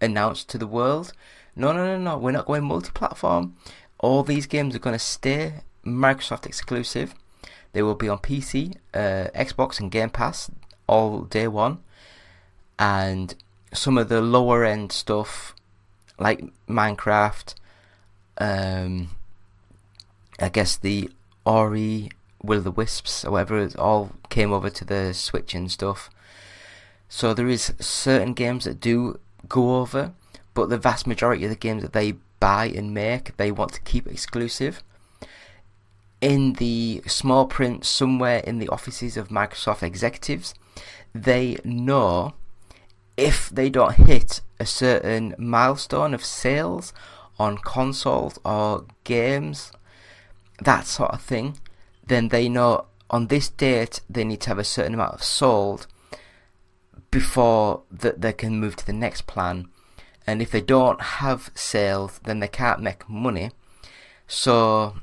announce 0.00 0.44
to 0.44 0.58
the 0.58 0.66
world, 0.66 1.12
no, 1.58 1.72
no, 1.72 1.84
no, 1.84 1.98
no, 1.98 2.16
we're 2.16 2.30
not 2.30 2.46
going 2.46 2.64
multi-platform. 2.64 3.56
All 3.98 4.22
these 4.22 4.46
games 4.46 4.74
are 4.76 4.78
going 4.78 4.94
to 4.94 4.98
stay 4.98 5.54
Microsoft 5.84 6.46
exclusive. 6.46 7.14
They 7.72 7.82
will 7.82 7.96
be 7.96 8.08
on 8.08 8.18
PC, 8.18 8.76
uh, 8.94 9.28
Xbox, 9.34 9.80
and 9.80 9.90
Game 9.90 10.10
Pass 10.10 10.50
all 10.86 11.22
day 11.22 11.48
one. 11.48 11.78
And 12.78 13.34
some 13.74 13.98
of 13.98 14.08
the 14.08 14.20
lower 14.20 14.64
end 14.64 14.92
stuff, 14.92 15.54
like 16.18 16.44
Minecraft, 16.68 17.54
um, 18.38 19.10
I 20.38 20.48
guess 20.48 20.76
the 20.76 21.10
Ori 21.44 22.10
Will 22.42 22.60
the 22.60 22.70
Wisps 22.70 23.24
or 23.24 23.32
whatever, 23.32 23.58
it 23.58 23.76
all 23.76 24.12
came 24.30 24.52
over 24.52 24.70
to 24.70 24.84
the 24.84 25.12
Switch 25.12 25.54
and 25.54 25.70
stuff. 25.70 26.08
So 27.08 27.34
there 27.34 27.48
is 27.48 27.72
certain 27.80 28.34
games 28.34 28.64
that 28.64 28.80
do 28.80 29.18
go 29.48 29.76
over, 29.76 30.12
but 30.58 30.70
the 30.70 30.76
vast 30.76 31.06
majority 31.06 31.44
of 31.44 31.50
the 31.50 31.56
games 31.56 31.82
that 31.82 31.92
they 31.92 32.14
buy 32.40 32.66
and 32.66 32.92
make, 32.92 33.36
they 33.36 33.52
want 33.52 33.72
to 33.74 33.80
keep 33.82 34.08
exclusive. 34.08 34.82
In 36.20 36.54
the 36.54 37.00
small 37.06 37.46
print 37.46 37.84
somewhere 37.84 38.38
in 38.38 38.58
the 38.58 38.68
offices 38.68 39.16
of 39.16 39.28
Microsoft 39.28 39.84
executives, 39.84 40.54
they 41.14 41.58
know 41.62 42.34
if 43.16 43.50
they 43.50 43.70
don't 43.70 43.94
hit 43.94 44.40
a 44.58 44.66
certain 44.66 45.32
milestone 45.38 46.12
of 46.12 46.24
sales 46.24 46.92
on 47.38 47.58
consoles 47.58 48.40
or 48.44 48.84
games, 49.04 49.70
that 50.60 50.86
sort 50.86 51.12
of 51.12 51.22
thing, 51.22 51.60
then 52.04 52.30
they 52.30 52.48
know 52.48 52.86
on 53.10 53.28
this 53.28 53.48
date 53.48 54.00
they 54.10 54.24
need 54.24 54.40
to 54.40 54.48
have 54.48 54.58
a 54.58 54.64
certain 54.64 54.94
amount 54.94 55.14
of 55.14 55.22
sold 55.22 55.86
before 57.12 57.82
that 57.92 58.22
they 58.22 58.32
can 58.32 58.58
move 58.58 58.74
to 58.74 58.84
the 58.84 58.92
next 58.92 59.28
plan. 59.28 59.68
And 60.28 60.42
if 60.42 60.50
they 60.50 60.60
don't 60.60 61.00
have 61.00 61.50
sales, 61.54 62.20
then 62.24 62.40
they 62.40 62.48
can't 62.48 62.82
make 62.82 63.08
money. 63.08 63.50
So 64.26 64.96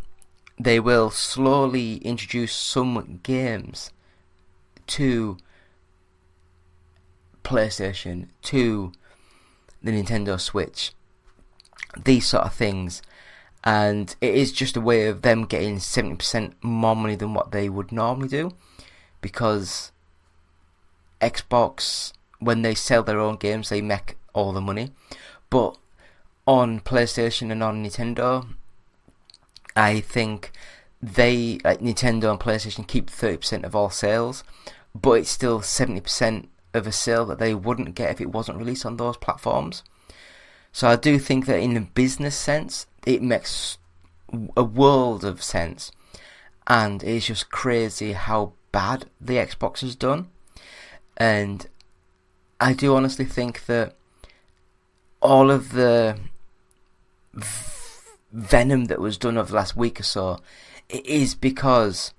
they 0.59 0.79
will 0.79 1.09
slowly 1.09 1.95
introduce 1.97 2.53
some 2.53 3.21
games 3.23 3.91
to 4.85 5.37
PlayStation, 7.43 8.27
to 8.43 8.91
the 9.81 9.89
Nintendo 9.89 10.39
Switch, 10.39 10.93
these 11.97 12.27
sort 12.27 12.45
of 12.45 12.53
things 12.53 13.01
and 13.63 14.15
it 14.21 14.35
is 14.35 14.51
just 14.51 14.77
a 14.77 14.81
way 14.81 15.07
of 15.07 15.23
them 15.23 15.45
getting 15.45 15.77
70% 15.77 16.53
more 16.61 16.95
money 16.95 17.15
than 17.15 17.33
what 17.33 17.51
they 17.51 17.67
would 17.67 17.91
normally 17.91 18.27
do 18.27 18.51
because 19.21 19.91
Xbox 21.19 22.13
when 22.37 22.61
they 22.61 22.75
sell 22.75 23.01
their 23.01 23.19
own 23.19 23.37
games 23.37 23.69
they 23.69 23.81
make 23.81 24.17
all 24.35 24.51
the 24.51 24.61
money. 24.61 24.91
But 25.49 25.77
on 26.45 26.79
PlayStation 26.79 27.51
and 27.51 27.63
on 27.63 27.83
Nintendo 27.83 28.47
I 29.75 29.99
think 29.99 30.51
they 31.01 31.59
like 31.63 31.79
Nintendo 31.79 32.31
and 32.31 32.39
PlayStation 32.39 32.87
keep 32.87 33.09
30% 33.09 33.63
of 33.63 33.75
all 33.75 33.89
sales 33.89 34.43
but 34.93 35.13
it's 35.13 35.29
still 35.29 35.59
70% 35.59 36.47
of 36.73 36.87
a 36.87 36.91
sale 36.91 37.25
that 37.25 37.39
they 37.39 37.53
wouldn't 37.53 37.95
get 37.95 38.11
if 38.11 38.21
it 38.21 38.31
wasn't 38.31 38.57
released 38.57 38.85
on 38.85 38.97
those 38.97 39.17
platforms. 39.17 39.83
So 40.71 40.87
I 40.87 40.95
do 40.95 41.19
think 41.19 41.45
that 41.45 41.59
in 41.59 41.75
a 41.75 41.81
business 41.81 42.35
sense 42.35 42.87
it 43.05 43.21
makes 43.21 43.77
a 44.55 44.63
world 44.63 45.23
of 45.23 45.43
sense, 45.43 45.91
and 46.67 47.03
it's 47.03 47.27
just 47.27 47.49
crazy 47.49 48.13
how 48.13 48.53
bad 48.71 49.05
the 49.21 49.35
Xbox 49.35 49.81
has 49.81 49.95
done. 49.95 50.27
And 51.17 51.67
I 52.59 52.73
do 52.73 52.95
honestly 52.95 53.25
think 53.25 53.65
that 53.67 53.95
all 55.25 55.51
of 55.51 55.71
the 55.73 56.17
venom 58.31 58.85
that 58.85 58.99
was 58.99 59.17
done 59.17 59.37
over 59.37 59.49
the 59.49 59.55
last 59.55 59.75
week 59.75 59.99
or 59.99 60.03
so, 60.03 60.39
it 60.89 61.05
is 61.05 61.35
because 61.35 62.13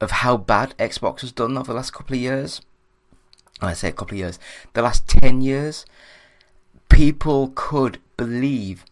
of 0.00 0.10
how 0.10 0.36
bad 0.36 0.76
Xbox 0.78 1.20
has 1.20 1.32
done 1.32 1.56
over 1.56 1.72
the 1.72 1.74
last 1.74 1.92
couple 1.92 2.14
of 2.14 2.20
years. 2.20 2.60
I 3.60 3.72
say 3.72 3.88
a 3.88 3.92
couple 3.92 4.14
of 4.14 4.20
years, 4.20 4.38
the 4.72 4.82
last 4.82 5.08
ten 5.08 5.40
years, 5.40 5.84
people 6.88 7.52
could 7.54 7.98
believe 8.16 8.84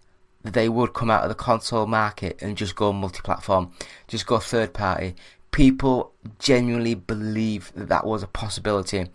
that 0.42 0.55
they 0.55 0.69
would 0.69 0.92
come 0.92 1.11
out 1.11 1.23
of 1.23 1.29
the 1.29 1.35
console 1.35 1.87
market 1.87 2.40
and 2.40 2.57
just 2.57 2.77
go 2.77 2.92
multi-platform, 2.92 3.73
just 4.09 4.27
go 4.27 4.38
third 4.38 4.73
party. 4.73 5.14
People 5.51 6.12
genuinely 6.38 6.95
believe 6.95 7.73
that 7.75 7.88
that 7.88 8.07
was 8.07 8.23
a 8.23 8.29
possibility. 8.29 9.07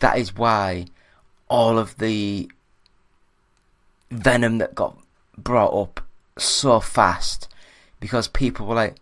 That 0.00 0.18
is 0.18 0.36
why 0.36 0.86
all 1.48 1.78
of 1.78 1.96
the 1.98 2.50
venom 4.10 4.58
that 4.58 4.74
got 4.74 4.98
brought 5.36 5.74
up 5.74 6.00
so 6.36 6.80
fast 6.80 7.48
because 8.00 8.28
people 8.28 8.66
were 8.66 8.74
like, 8.74 8.96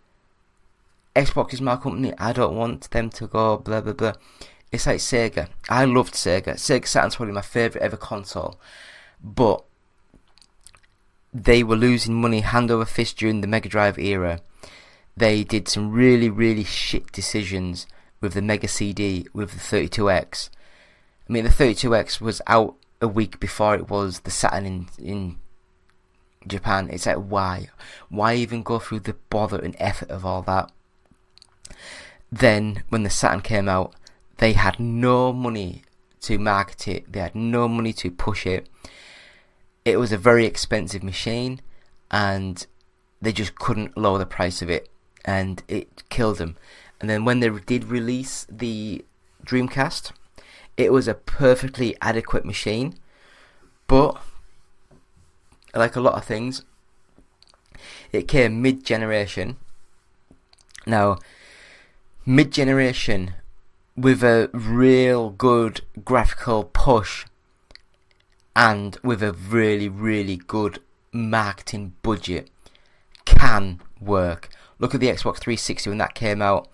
Xbox 1.15 1.53
is 1.53 1.61
my 1.61 1.75
company. 1.75 2.13
I 2.17 2.31
don't 2.31 2.55
want 2.55 2.91
them 2.91 3.09
to 3.11 3.27
go 3.27 3.57
blah 3.57 3.81
blah 3.81 3.93
blah. 3.93 4.13
It's 4.71 4.85
like 4.85 4.97
Sega. 4.97 5.47
I 5.69 5.85
loved 5.85 6.13
Sega. 6.13 6.55
Sega 6.55 6.85
Saturn's 6.85 7.15
probably 7.15 7.33
my 7.33 7.41
favorite 7.41 7.83
ever 7.83 7.97
console, 7.97 8.59
but 9.23 9.63
they 11.33 11.63
were 11.63 11.75
losing 11.75 12.19
money 12.19 12.41
hand 12.41 12.69
over 12.69 12.85
fist 12.85 13.17
during 13.17 13.41
the 13.41 13.47
Mega 13.47 13.69
Drive 13.69 13.97
era. 13.97 14.39
They 15.15 15.43
did 15.43 15.67
some 15.67 15.91
really, 15.91 16.29
really 16.29 16.63
shit 16.63 17.11
decisions 17.11 17.87
with 18.21 18.33
the 18.33 18.41
Mega 18.41 18.67
CD, 18.67 19.27
with 19.33 19.51
the 19.51 19.57
32X. 19.57 20.49
I 21.27 21.33
mean, 21.33 21.43
the 21.43 21.49
32X 21.49 22.21
was 22.21 22.41
out 22.47 22.75
a 23.01 23.07
week 23.07 23.39
before 23.39 23.75
it 23.75 23.89
was 23.89 24.21
the 24.21 24.31
Saturn 24.31 24.65
in 24.65 24.87
in 24.97 25.37
Japan. 26.47 26.89
It's 26.91 27.05
like 27.05 27.17
why, 27.17 27.69
why 28.09 28.35
even 28.35 28.63
go 28.63 28.79
through 28.79 29.01
the 29.01 29.15
bother 29.29 29.59
and 29.59 29.75
effort 29.79 30.09
of 30.09 30.25
all 30.25 30.41
that? 30.43 30.71
Then 32.31 32.83
when 32.89 33.03
the 33.03 33.09
Saturn 33.09 33.41
came 33.41 33.69
out, 33.69 33.95
they 34.37 34.53
had 34.53 34.79
no 34.79 35.33
money 35.33 35.83
to 36.21 36.37
market 36.37 36.87
it. 36.87 37.11
They 37.11 37.19
had 37.19 37.35
no 37.35 37.67
money 37.67 37.93
to 37.93 38.11
push 38.11 38.45
it. 38.45 38.67
It 39.85 39.97
was 39.97 40.11
a 40.11 40.17
very 40.17 40.45
expensive 40.45 41.03
machine, 41.03 41.61
and 42.11 42.65
they 43.21 43.31
just 43.31 43.55
couldn't 43.55 43.97
lower 43.97 44.17
the 44.17 44.25
price 44.25 44.61
of 44.61 44.69
it, 44.69 44.89
and 45.23 45.63
it 45.67 46.03
killed 46.09 46.37
them. 46.37 46.57
And 46.99 47.09
then 47.09 47.25
when 47.25 47.39
they 47.39 47.49
did 47.49 47.85
release 47.85 48.45
the 48.49 49.05
Dreamcast, 49.45 50.11
it 50.77 50.93
was 50.93 51.07
a 51.07 51.15
perfectly 51.15 51.95
adequate 52.01 52.45
machine, 52.45 52.93
but 53.87 54.15
like 55.75 55.95
a 55.95 56.01
lot 56.01 56.13
of 56.13 56.23
things, 56.23 56.63
it 58.11 58.27
came 58.27 58.61
mid 58.61 58.85
generation. 58.85 59.57
Now, 60.85 61.17
mid 62.25 62.51
generation 62.51 63.33
with 63.95 64.23
a 64.23 64.49
real 64.53 65.31
good 65.31 65.81
graphical 66.05 66.63
push 66.65 67.25
and 68.55 68.97
with 69.03 69.23
a 69.23 69.33
really, 69.33 69.89
really 69.89 70.37
good 70.37 70.79
marketing 71.11 71.93
budget 72.03 72.49
can 73.25 73.81
work. 73.99 74.49
Look 74.79 74.93
at 74.93 75.01
the 75.01 75.07
Xbox 75.07 75.37
360 75.39 75.89
when 75.89 75.97
that 75.97 76.13
came 76.13 76.41
out 76.41 76.67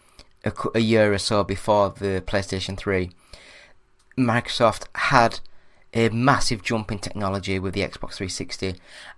a, 0.44 0.52
a 0.76 0.80
year 0.80 1.14
or 1.14 1.18
so 1.18 1.44
before 1.44 1.90
the 1.90 2.22
PlayStation 2.26 2.78
3. 2.78 3.10
Microsoft 4.18 4.86
had 4.96 5.40
a 5.94 6.10
massive 6.10 6.64
jump 6.64 6.92
in 6.92 7.00
technology 7.00 7.60
with 7.60 7.74
the 7.74 7.82
Xbox 7.82 8.16
360 8.16 8.76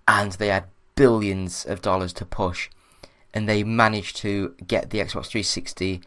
and 0.08 0.34
they 0.34 0.48
had 0.48 0.66
billions 0.96 1.66
of 1.66 1.82
dollars 1.82 2.14
to 2.14 2.26
push 2.26 2.70
and 3.34 3.48
they 3.48 3.64
managed 3.64 4.18
to 4.18 4.56
get 4.66 4.90
the 4.90 5.00
Xbox 5.00 5.28
360 5.28 6.02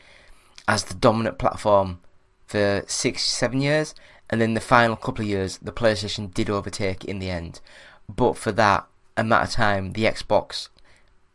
as 0.67 0.85
the 0.85 0.95
dominant 0.95 1.39
platform 1.39 2.01
for 2.47 2.83
six, 2.87 3.23
seven 3.23 3.61
years, 3.61 3.95
and 4.31 4.41
then 4.41 4.55
the 4.55 4.61
final 4.61 4.97
couple 4.97 5.23
of 5.23 5.29
years, 5.29 5.59
the 5.59 5.73
PlayStation 5.73 6.33
did 6.33 6.49
overtake 6.51 7.05
in 7.05 7.19
the 7.19 7.31
end. 7.31 7.61
But 8.09 8.37
for 8.37 8.53
that 8.53 8.87
amount 9.17 9.45
of 9.45 9.51
time, 9.51 9.93
the 9.93 10.05
Xbox 10.05 10.69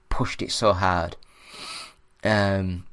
pushed 0.10 0.42
it 0.42 0.52
so 0.52 0.74
hard. 0.74 1.16
Um, 2.24 2.86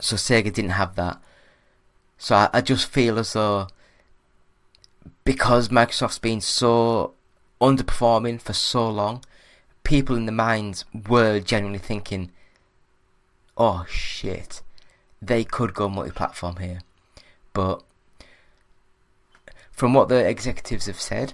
so 0.00 0.16
Sega 0.16 0.52
didn't 0.52 0.70
have 0.70 0.94
that. 0.94 1.20
So 2.22 2.36
I, 2.36 2.50
I 2.52 2.60
just 2.60 2.86
feel 2.86 3.18
as 3.18 3.32
though 3.32 3.68
because 5.24 5.70
Microsoft's 5.70 6.18
been 6.18 6.42
so 6.42 7.14
underperforming 7.62 8.42
for 8.42 8.52
so 8.52 8.90
long, 8.90 9.24
people 9.84 10.16
in 10.16 10.26
the 10.26 10.32
minds 10.32 10.84
were 11.08 11.40
genuinely 11.40 11.78
thinking, 11.78 12.30
"Oh 13.56 13.86
shit, 13.88 14.60
they 15.22 15.44
could 15.44 15.72
go 15.72 15.88
multi-platform 15.88 16.56
here." 16.56 16.80
But 17.54 17.82
from 19.72 19.94
what 19.94 20.10
the 20.10 20.22
executives 20.22 20.84
have 20.86 21.00
said, 21.00 21.32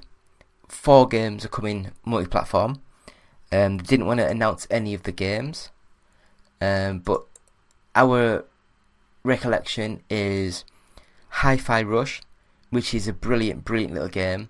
four 0.68 1.08
games 1.08 1.44
are 1.44 1.48
coming 1.48 1.90
multi-platform. 2.04 2.80
Um, 3.50 3.78
they 3.78 3.84
didn't 3.84 4.06
want 4.06 4.20
to 4.20 4.28
announce 4.28 4.68
any 4.70 4.94
of 4.94 5.02
the 5.02 5.12
games, 5.12 5.70
um, 6.60 7.00
but 7.00 7.24
our 7.96 8.44
recollection 9.24 10.04
is 10.08 10.64
Hi-Fi 11.40 11.82
Rush, 11.82 12.22
which 12.70 12.94
is 12.94 13.06
a 13.06 13.12
brilliant, 13.12 13.62
brilliant 13.62 13.92
little 13.92 14.08
game. 14.08 14.48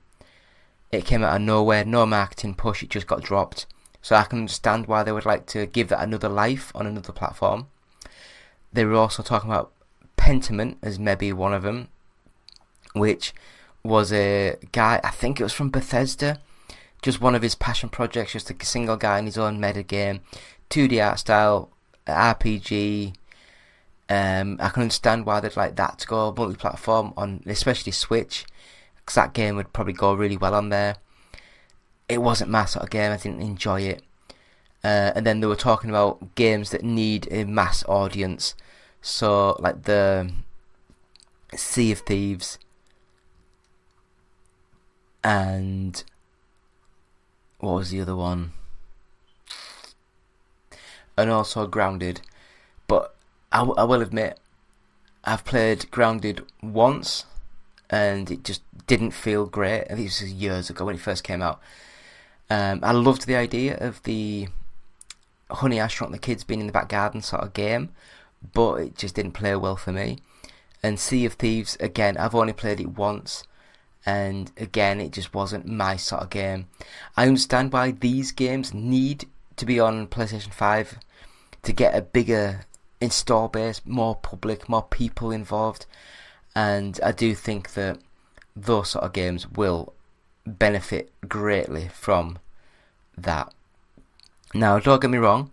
It 0.93 1.05
came 1.05 1.25
out 1.25 1.35
of 1.35 1.43
nowhere, 1.43 1.85
no 1.85 2.07
marketing 2.07 2.55
push, 2.55 2.83
it 2.83 2.91
just 2.91 3.09
got 3.09 3.23
dropped. 3.23 3.67
So 4.01 4.15
I 4.15 4.23
can 4.23 4.39
understand 4.39 4.87
why 4.87 5.03
they 5.03 5.11
would 5.11 5.27
like 5.27 5.47
to 5.47 5.67
give 5.67 5.89
that 5.89 6.03
another 6.03 6.29
life 6.29 6.71
on 6.77 6.87
another 6.87 7.13
platform. 7.13 7.67
They 8.73 8.85
were 8.85 8.95
also 8.95 9.25
talking 9.25 9.51
about 9.51 9.73
Pentiment 10.17 10.77
as 10.81 10.97
maybe 10.97 11.33
one 11.33 11.53
of 11.53 11.65
them, 11.65 11.89
which 12.93 13.35
was 13.83 14.13
a 14.13 14.55
guy, 14.71 15.01
I 15.03 15.11
think 15.11 15.41
it 15.41 15.43
was 15.43 15.53
from 15.53 15.71
Bethesda, 15.71 16.41
just 17.03 17.21
one 17.21 17.35
of 17.35 17.43
his 17.43 17.57
passion 17.57 17.89
projects, 17.89 18.33
just 18.33 18.51
a 18.51 18.65
single 18.65 18.97
guy 18.97 19.19
in 19.19 19.27
his 19.27 19.39
own 19.39 19.59
meta 19.59 19.83
game, 19.83 20.21
2D 20.71 21.05
art 21.05 21.19
style, 21.19 21.71
RPG. 22.07 23.15
Um, 24.09 24.59
I 24.61 24.69
can 24.69 24.83
understand 24.83 25.27
why 25.27 25.41
they'd 25.41 25.57
like 25.57 25.77
that 25.77 25.99
to 26.01 26.07
go 26.07 26.33
multi-platform 26.37 27.13
on, 27.17 27.43
especially 27.47 27.93
Switch, 27.93 28.47
because 28.97 29.15
that 29.17 29.33
game 29.33 29.57
would 29.57 29.73
probably 29.73 29.93
go 29.93 30.15
really 30.15 30.37
well 30.37 30.55
on 30.55 30.69
there. 30.69 30.97
It 32.09 32.23
wasn't 32.23 32.51
my 32.51 32.67
sort 32.67 32.85
of 32.85 32.91
game. 32.91 33.11
I 33.11 33.17
didn't 33.17 33.41
enjoy 33.41 33.81
it. 33.83 34.03
Uh, 34.85 35.11
and 35.17 35.27
then 35.27 35.41
they 35.41 35.47
were 35.49 35.57
talking 35.57 35.91
about 35.91 36.37
games 36.37 36.71
that 36.71 36.85
need 36.85 37.27
a 37.33 37.45
mass 37.45 37.85
audience, 37.89 38.55
so 39.03 39.57
like 39.59 39.83
the 39.83 40.31
Sea 41.57 41.91
of 41.91 42.01
Thieves 42.01 42.59
and 45.27 46.05
what 47.59 47.73
was 47.73 47.91
the 47.91 48.01
other 48.01 48.15
one? 48.15 48.53
And 51.17 51.31
also 51.31 51.67
Grounded. 51.67 52.21
But 52.87 53.16
I, 53.57 53.61
w- 53.61 53.75
I 53.79 53.85
will 53.85 54.03
admit, 54.03 54.39
I've 55.25 55.47
played 55.47 55.91
Grounded 55.91 56.45
once 56.63 57.25
and 57.89 58.31
it 58.31 58.45
just 58.45 58.61
didn't 58.87 59.13
feel 59.13 59.47
great. 59.47 59.85
I 59.85 59.95
think 59.95 60.09
this 60.09 60.21
was 60.21 60.33
years 60.33 60.69
ago 60.69 60.85
when 60.85 60.95
it 60.95 61.01
first 61.01 61.25
came 61.25 61.41
out. 61.41 61.59
Um, 62.51 62.81
I 62.83 62.93
loved 62.93 63.27
the 63.27 63.35
idea 63.35 63.79
of 63.79 64.03
the 64.03 64.49
Honey 65.51 65.81
I 65.81 65.87
Shrunk 65.87 66.13
the 66.13 66.19
Kids 66.19 66.45
being 66.45 66.61
in 66.61 66.67
the 66.67 66.73
back 66.73 66.91
garden 66.91 67.23
sort 67.23 67.45
of 67.45 67.55
game, 67.55 67.89
but 68.53 68.75
it 68.75 68.95
just 68.95 69.15
didn't 69.15 69.33
play 69.33 69.57
well 69.57 69.77
for 69.77 69.91
me. 69.91 70.19
And 70.83 71.01
Sea 71.01 71.25
of 71.25 71.33
Thieves, 71.33 71.79
again, 71.81 72.19
I've 72.19 72.35
only 72.35 72.53
played 72.53 72.79
it 72.79 72.99
once 72.99 73.45
and 74.05 74.53
again 74.59 75.01
it 75.01 75.13
just 75.13 75.33
wasn't 75.33 75.67
my 75.67 75.97
sort 75.97 76.23
of 76.23 76.29
game. 76.29 76.67
I 77.17 77.27
understand 77.27 77.73
why 77.73 77.93
these 77.93 78.33
games 78.33 78.75
need 78.75 79.25
to 79.57 79.65
be 79.65 79.81
on 79.81 80.09
PlayStation 80.09 80.53
5 80.53 80.99
to 81.63 81.73
get 81.73 81.97
a 81.97 82.03
bigger 82.03 82.67
install 83.01 83.49
base, 83.49 83.81
more 83.85 84.17
public, 84.17 84.69
more 84.69 84.83
people 84.83 85.31
involved, 85.31 85.87
and 86.55 86.99
I 87.05 87.13
do 87.13 87.35
think 87.35 87.75
that 87.75 87.99
those 88.55 88.91
sort 88.91 89.05
of 89.05 89.13
games 89.13 89.49
will 89.49 89.93
benefit 90.47 91.13
greatly 91.29 91.89
from 91.89 92.39
that. 93.19 93.53
Now, 94.55 94.79
don't 94.79 95.01
get 95.01 95.11
me 95.11 95.19
wrong, 95.19 95.51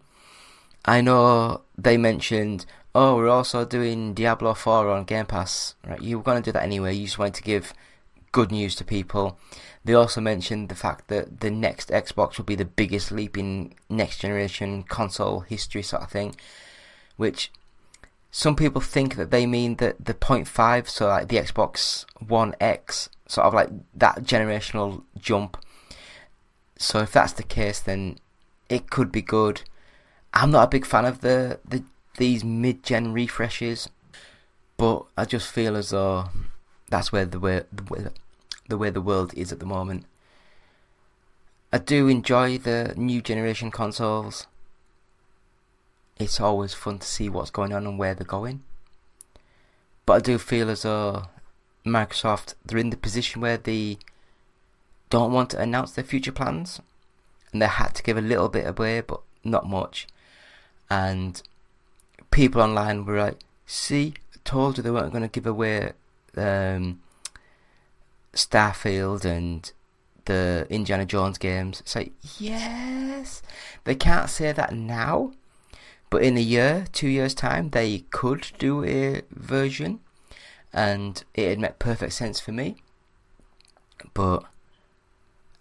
I 0.85 1.01
know 1.01 1.61
they 1.77 1.97
mentioned, 1.97 2.65
oh, 2.93 3.15
we're 3.15 3.29
also 3.29 3.65
doing 3.65 4.13
Diablo 4.13 4.53
4 4.53 4.89
on 4.89 5.03
Game 5.05 5.25
Pass, 5.25 5.75
right? 5.85 6.01
You 6.01 6.17
were 6.17 6.23
going 6.23 6.41
to 6.41 6.45
do 6.45 6.53
that 6.53 6.63
anyway, 6.63 6.93
you 6.93 7.05
just 7.05 7.17
wanted 7.17 7.35
to 7.35 7.43
give 7.43 7.73
good 8.31 8.51
news 8.51 8.75
to 8.75 8.83
people. 8.83 9.37
They 9.85 9.93
also 9.93 10.21
mentioned 10.21 10.69
the 10.69 10.75
fact 10.75 11.07
that 11.09 11.41
the 11.41 11.51
next 11.51 11.89
Xbox 11.89 12.37
will 12.37 12.45
be 12.45 12.55
the 12.55 12.65
biggest 12.65 13.11
leap 13.11 13.37
in 13.37 13.73
next 13.89 14.19
generation 14.19 14.83
console 14.83 15.41
history, 15.41 15.83
sort 15.83 16.03
of 16.03 16.11
thing. 16.11 16.35
Which 17.17 17.51
some 18.31 18.55
people 18.55 18.81
think 18.81 19.15
that 19.15 19.31
they 19.31 19.45
mean 19.45 19.75
that 19.75 20.03
the 20.03 20.13
0.5, 20.13 20.87
so 20.87 21.07
like 21.07 21.27
the 21.27 21.37
Xbox 21.37 22.05
One 22.19 22.55
X, 22.59 23.09
sort 23.27 23.47
of 23.47 23.53
like 23.53 23.69
that 23.95 24.23
generational 24.23 25.03
jump. 25.19 25.57
So 26.77 26.99
if 26.99 27.11
that's 27.11 27.33
the 27.33 27.43
case, 27.43 27.79
then 27.79 28.17
it 28.69 28.89
could 28.89 29.11
be 29.11 29.21
good. 29.21 29.61
I'm 30.33 30.51
not 30.51 30.63
a 30.63 30.69
big 30.69 30.85
fan 30.85 31.05
of 31.05 31.21
the, 31.21 31.59
the 31.67 31.83
these 32.17 32.43
mid-gen 32.43 33.13
refreshes, 33.13 33.89
but 34.77 35.05
I 35.17 35.25
just 35.25 35.51
feel 35.51 35.75
as 35.75 35.89
though 35.89 36.25
that's 36.89 37.11
where 37.11 37.25
the 37.25 37.39
way, 37.39 37.63
the 37.71 37.83
way 37.83 38.07
the 38.67 38.77
way 38.77 38.89
the 38.89 39.01
world 39.01 39.33
is 39.35 39.51
at 39.51 39.59
the 39.59 39.65
moment. 39.65 40.05
I 41.71 41.77
do 41.77 42.07
enjoy 42.07 42.57
the 42.57 42.93
new 42.95 43.21
generation 43.21 43.71
consoles. 43.71 44.47
It's 46.23 46.39
always 46.39 46.73
fun 46.73 46.99
to 46.99 47.07
see 47.07 47.29
what's 47.29 47.51
going 47.51 47.73
on 47.73 47.85
and 47.85 47.97
where 47.99 48.13
they're 48.13 48.25
going. 48.25 48.63
But 50.05 50.13
I 50.13 50.19
do 50.19 50.37
feel 50.37 50.69
as 50.69 50.81
though 50.83 51.23
Microsoft 51.85 52.55
they're 52.65 52.77
in 52.77 52.89
the 52.89 52.97
position 52.97 53.41
where 53.41 53.57
they 53.57 53.97
don't 55.09 55.31
want 55.31 55.51
to 55.51 55.59
announce 55.59 55.91
their 55.91 56.03
future 56.03 56.31
plans 56.31 56.81
and 57.51 57.61
they 57.61 57.67
had 57.67 57.93
to 57.95 58.03
give 58.03 58.17
a 58.17 58.21
little 58.21 58.49
bit 58.49 58.67
away 58.67 59.01
but 59.01 59.21
not 59.43 59.67
much. 59.67 60.07
And 60.89 61.41
people 62.31 62.61
online 62.61 63.05
were 63.05 63.19
like, 63.19 63.39
see, 63.65 64.15
I 64.33 64.39
told 64.43 64.77
you 64.77 64.83
they 64.83 64.91
weren't 64.91 65.11
going 65.11 65.23
to 65.23 65.27
give 65.29 65.45
away 65.45 65.93
um, 66.35 67.01
Starfield 68.33 69.25
and 69.25 69.71
the 70.25 70.65
Indiana 70.69 71.05
Jones 71.05 71.37
games. 71.37 71.81
It's 71.81 71.95
like, 71.95 72.13
yes, 72.39 73.41
they 73.83 73.95
can't 73.95 74.29
say 74.29 74.51
that 74.51 74.73
now, 74.73 75.33
but 76.13 76.21
in 76.21 76.37
a 76.37 76.41
year, 76.41 76.85
two 76.91 77.07
years' 77.07 77.33
time, 77.33 77.71
they 77.71 78.05
could 78.11 78.51
do 78.59 78.83
a 78.85 79.23
version, 79.31 79.99
and 80.71 81.23
it 81.33 81.49
had 81.49 81.59
made 81.59 81.79
perfect 81.79 82.13
sense 82.13 82.39
for 82.39 82.51
me. 82.51 82.75
but 84.13 84.43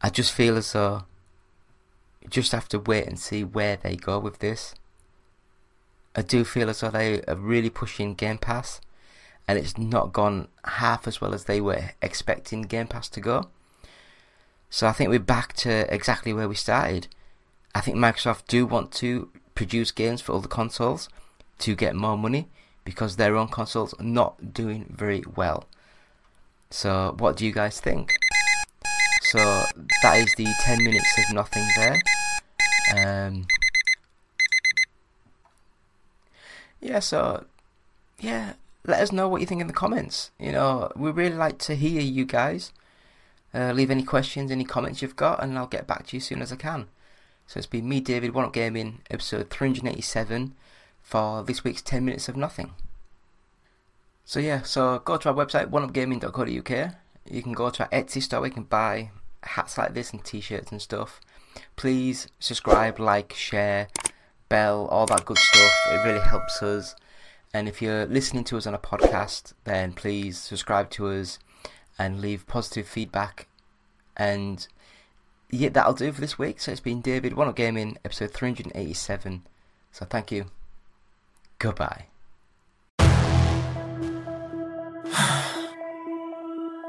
I 0.03 0.11
just 0.11 0.31
feel 0.31 0.59
as 0.59 0.71
though 0.75 1.05
you 2.21 2.29
just 2.29 2.53
have 2.53 2.69
to 2.69 2.79
wait 2.79 3.07
and 3.07 3.19
see 3.19 3.43
where 3.43 3.79
they 3.79 3.97
go 3.97 4.19
with 4.19 4.41
this. 4.41 4.75
I 6.15 6.21
do 6.21 6.45
feel 6.45 6.69
as 6.69 6.81
though 6.81 6.91
they 6.91 7.23
are 7.23 7.35
really 7.35 7.71
pushing 7.71 8.13
Game 8.13 8.37
Pass, 8.37 8.83
and 9.49 9.59
it's 9.59 9.79
not 9.79 10.13
gone 10.13 10.49
half 10.65 11.09
as 11.09 11.19
well 11.19 11.33
as 11.33 11.45
they 11.45 11.63
were 11.63 11.93
expecting 12.03 12.61
Game 12.61 12.89
Pass 12.89 13.09
to 13.09 13.23
go. 13.23 13.49
So 14.69 14.87
I 14.87 14.93
think 14.93 15.09
we're 15.09 15.19
back 15.19 15.55
to 15.65 15.87
exactly 15.91 16.35
where 16.35 16.47
we 16.47 16.57
started. 16.57 17.09
I 17.75 17.81
think 17.81 17.97
Microsoft 17.97 18.49
do 18.49 18.67
want 18.67 18.93
to 19.01 19.31
produce 19.63 19.93
games 19.93 20.21
for 20.21 20.41
the 20.41 20.49
consoles 20.49 21.09
to 21.57 21.77
get 21.77 21.95
more 21.95 22.19
money 22.19 22.49
because 22.85 23.15
their 23.15 23.37
own 23.37 23.47
consoles 23.47 23.95
are 23.95 24.05
not 24.05 24.53
doing 24.53 24.85
very 24.91 25.23
well. 25.37 25.67
So, 26.71 27.15
what 27.17 27.37
do 27.37 27.47
you 27.47 27.53
guys 27.53 27.79
think? 27.79 28.13
So, 29.23 29.39
that 30.03 30.15
is 30.17 30.35
the 30.37 30.49
10 30.63 30.83
minutes 30.83 31.17
of 31.19 31.35
nothing 31.35 31.65
there. 31.77 32.03
Um, 32.97 33.47
yeah, 36.81 36.99
so, 36.99 37.45
yeah, 38.19 38.55
let 38.85 39.01
us 39.01 39.13
know 39.13 39.29
what 39.29 39.41
you 39.41 39.47
think 39.47 39.61
in 39.61 39.69
the 39.69 39.73
comments. 39.73 40.33
You 40.41 40.51
know, 40.51 40.91
we 40.97 41.13
really 41.13 41.37
like 41.37 41.59
to 41.59 41.77
hear 41.77 42.01
you 42.01 42.25
guys. 42.25 42.73
Uh, 43.55 43.71
leave 43.71 43.93
any 43.93 44.03
questions, 44.03 44.51
any 44.51 44.65
comments 44.65 45.03
you've 45.03 45.15
got, 45.15 45.41
and 45.41 45.57
I'll 45.57 45.69
get 45.69 45.87
back 45.87 46.09
to 46.09 46.17
you 46.17 46.19
as 46.19 46.25
soon 46.25 46.43
as 46.43 46.51
I 46.51 46.57
can. 46.57 46.89
So 47.53 47.59
it's 47.59 47.67
been 47.67 47.87
me, 47.87 48.01
David, 48.01 48.33
One 48.33 48.47
Up 48.47 48.55
Gaming, 48.55 49.03
episode 49.11 49.51
387 49.51 50.55
for 51.03 51.43
this 51.43 51.63
week's 51.63 51.83
10 51.83 52.03
Minutes 52.03 52.27
of 52.31 52.35
Nothing. 52.35 52.73
So 54.25 54.41
yeah, 54.41 54.63
so 54.63 55.01
go 55.01 55.19
to 55.19 55.29
our 55.29 55.35
website, 55.35 55.69
oneupgaming.co.uk. 55.69 56.95
You 57.31 57.43
can 57.43 57.53
go 57.53 57.69
to 57.69 57.83
our 57.83 57.91
Etsy 57.91 58.23
store 58.23 58.47
you 58.47 58.55
can 58.55 58.63
buy 58.63 59.11
hats 59.43 59.77
like 59.77 59.93
this 59.93 60.15
and 60.15 60.25
t-shirts 60.25 60.73
and 60.73 60.81
stuff. 60.81 61.21
Please 61.77 62.27
subscribe, 62.39 62.99
like, 62.99 63.35
share, 63.35 63.89
bell, 64.49 64.87
all 64.87 65.05
that 65.05 65.27
good 65.27 65.37
stuff. 65.37 65.73
It 65.91 66.07
really 66.07 66.25
helps 66.25 66.63
us. 66.63 66.97
And 67.53 67.69
if 67.69 67.83
you're 67.83 68.07
listening 68.07 68.45
to 68.45 68.57
us 68.57 68.67
on 68.67 68.73
a 68.73 68.79
podcast, 68.79 69.53
then 69.65 69.93
please 69.93 70.39
subscribe 70.39 70.89
to 70.93 71.09
us 71.09 71.39
and 71.99 72.19
leave 72.19 72.47
positive 72.47 72.89
feedback. 72.89 73.47
And 74.17 74.67
yeah, 75.53 75.69
that'll 75.69 75.93
do 75.93 76.11
for 76.11 76.21
this 76.21 76.37
week. 76.39 76.61
So 76.61 76.73
it's 76.73 76.81
been 76.81 77.01
David, 77.01 77.35
One 77.35 77.47
Up 77.47 77.55
Gaming, 77.55 77.97
episode 78.05 78.33
387. 78.33 79.43
So 79.93 80.05
thank 80.07 80.33
you. 80.33 80.47
Goodbye. 81.59 82.07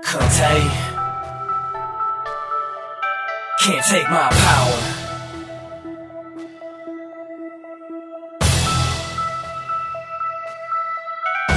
Conte 0.04 0.94
can't 3.64 3.86
take 3.86 4.10
my 4.10 4.28
power. 4.30 4.80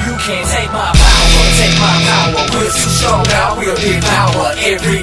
You 0.07 0.15
can't 0.23 0.47
take 0.47 0.71
my 0.71 0.93
power, 0.95 1.47
take 1.59 1.77
my 1.83 1.95
power. 2.07 2.47
We're 2.55 2.71
too 2.71 2.91
strong, 2.95 3.27
I 3.27 3.59
will 3.59 3.75
devour 3.75 4.55
every 4.59 5.03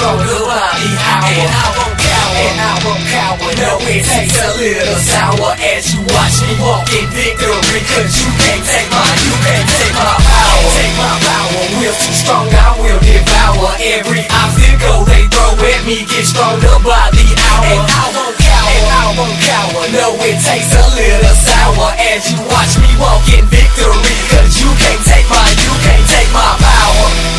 by 0.00 0.16
the 0.16 0.96
hour. 0.96 1.28
And 1.28 1.50
I 1.52 1.66
won't 1.76 1.96
cower, 2.00 2.36
and 2.40 2.58
I 2.60 2.72
won't 2.84 3.04
cower. 3.12 3.50
No, 3.60 3.72
it 3.84 4.02
takes 4.04 4.36
a 4.40 4.50
little 4.56 4.96
sour 4.96 5.52
as 5.60 5.92
you 5.92 6.00
watch 6.16 6.40
me 6.40 6.56
walk 6.56 6.88
in 6.96 7.06
victory. 7.12 7.80
Cause 7.92 8.12
you 8.16 8.30
can't 8.40 8.64
take 8.64 8.88
my, 8.88 9.04
you 9.28 9.34
can't 9.44 9.68
take 9.76 9.96
my 9.96 10.16
power. 10.24 10.68
Take 10.72 10.94
my 10.96 11.14
power, 11.20 11.60
we're 11.76 11.92
too 11.92 12.16
strong, 12.16 12.48
I 12.48 12.80
will 12.80 13.00
devour 13.04 13.76
every 13.76 14.24
obstacle 14.40 15.04
they 15.04 15.28
throw 15.28 15.52
at 15.68 15.82
me. 15.84 16.08
Get 16.08 16.24
stronger 16.24 16.76
by 16.80 17.12
the 17.12 17.26
hour. 17.52 17.68
And 17.68 17.84
I 17.84 18.04
won't 18.16 18.36
cower, 18.40 18.72
and 18.72 18.88
I 18.88 19.04
won't 19.20 19.36
cower. 19.44 19.84
No, 19.92 20.06
it 20.24 20.38
takes 20.40 20.70
a 20.72 20.84
little 20.96 21.36
sour 21.44 21.92
as 22.08 22.24
you 22.32 22.40
watch 22.48 22.72
me 22.80 22.88
walk 22.96 23.24
in 23.36 23.44
victory. 23.52 24.16
Cause 24.32 24.56
you 24.64 24.70
can't 24.80 25.02
take 25.04 25.28
my, 25.28 25.44
you 25.60 25.72
can't 25.84 26.06
take 26.08 26.30
my 26.32 26.50
power. 26.56 27.29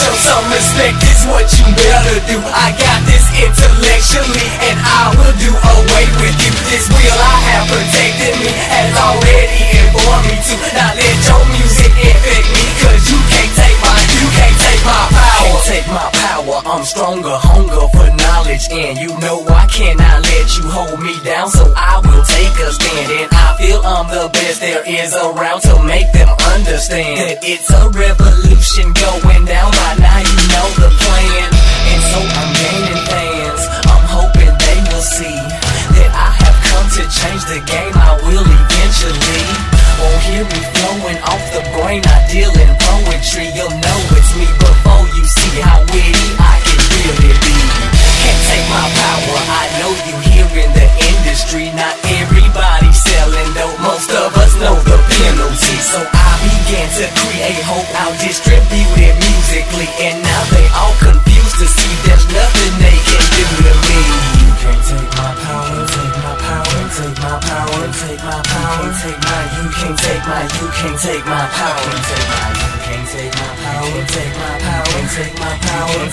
Show 0.00 0.16
some 0.16 0.46
respect 0.48 0.96
is 1.04 1.22
what 1.28 1.44
you 1.60 1.66
better 1.76 2.16
do. 2.24 2.40
I 2.40 2.72
got 2.72 3.04
this 3.04 3.20
intellectually, 3.36 4.48
and 4.64 4.80
I 4.80 5.12
will 5.12 5.36
do 5.36 5.52
away 5.52 6.06
with 6.24 6.36
you. 6.40 6.52
This 6.72 6.88
will 6.88 7.20
I 7.20 7.36
have 7.52 7.68
protected 7.68 8.34
me, 8.40 8.48
has 8.48 8.96
already 8.96 9.60
informed 9.76 10.24
me 10.24 10.36
to 10.40 10.54
not 10.72 10.96
let 10.96 11.16
your 11.20 11.42
music 11.52 11.92
infect 12.00 12.48
me. 12.48 12.64
Cause 12.80 13.02
you 13.12 13.20
can't 13.28 13.52
take 13.52 13.78
my, 13.84 13.92
you 14.16 14.26
can't 14.40 14.56
take 14.56 14.82
my 14.88 15.04
power. 15.12 15.36
Can't 15.44 15.64
take 15.68 15.88
my 15.92 16.08
power, 16.16 16.56
I'm 16.64 16.84
stronger, 16.88 17.36
hunger 17.36 17.84
for 17.92 18.08
knowledge. 18.24 18.72
And 18.72 18.96
you 18.96 19.12
know 19.20 19.44
I 19.52 19.68
cannot 19.68 20.24
let 20.24 20.48
you 20.56 20.64
hold 20.64 20.96
me 21.04 21.12
down, 21.28 21.52
so 21.52 21.68
I 21.76 22.00
will 22.00 22.24
take 22.24 22.56
a 22.56 22.72
stand. 22.72 23.08
And 23.20 23.28
I 23.36 23.48
feel 23.60 23.84
I'm 23.84 24.08
the 24.08 24.32
best 24.32 24.64
there 24.64 24.80
is 24.80 25.12
around 25.12 25.60
to 25.68 25.76
make 25.84 26.08
them 26.16 26.32
understand 26.56 27.20
that 27.20 27.44
it's 27.44 27.68
a 27.68 27.84
revolution 27.92 28.96
going 28.96 29.44
down. 29.44 29.68
By 29.90 29.96
now 29.98 30.22
you 30.22 30.38
know 30.54 30.68
the 30.78 30.90
plan, 31.02 31.50
and 31.50 32.02
so 32.14 32.22
I'm 32.22 32.50
gaining 32.62 33.02
fans. 33.10 33.62
I'm 33.90 34.06
hoping 34.06 34.54
they 34.62 34.78
will 34.86 35.02
see 35.02 35.34
that 35.98 36.10
I 36.14 36.30
have 36.30 36.58
come 36.70 36.86
to 36.94 37.02
change 37.10 37.42
the 37.50 37.58
game. 37.66 37.90
I 37.98 38.14
will 38.22 38.46
eventually. 38.46 39.42
Oh, 39.98 40.06
Won't 40.06 40.22
hear 40.30 40.44
me 40.46 40.60
flowing 40.78 41.18
off 41.26 41.42
the 41.50 41.66
brain. 41.74 42.06
I 42.06 42.20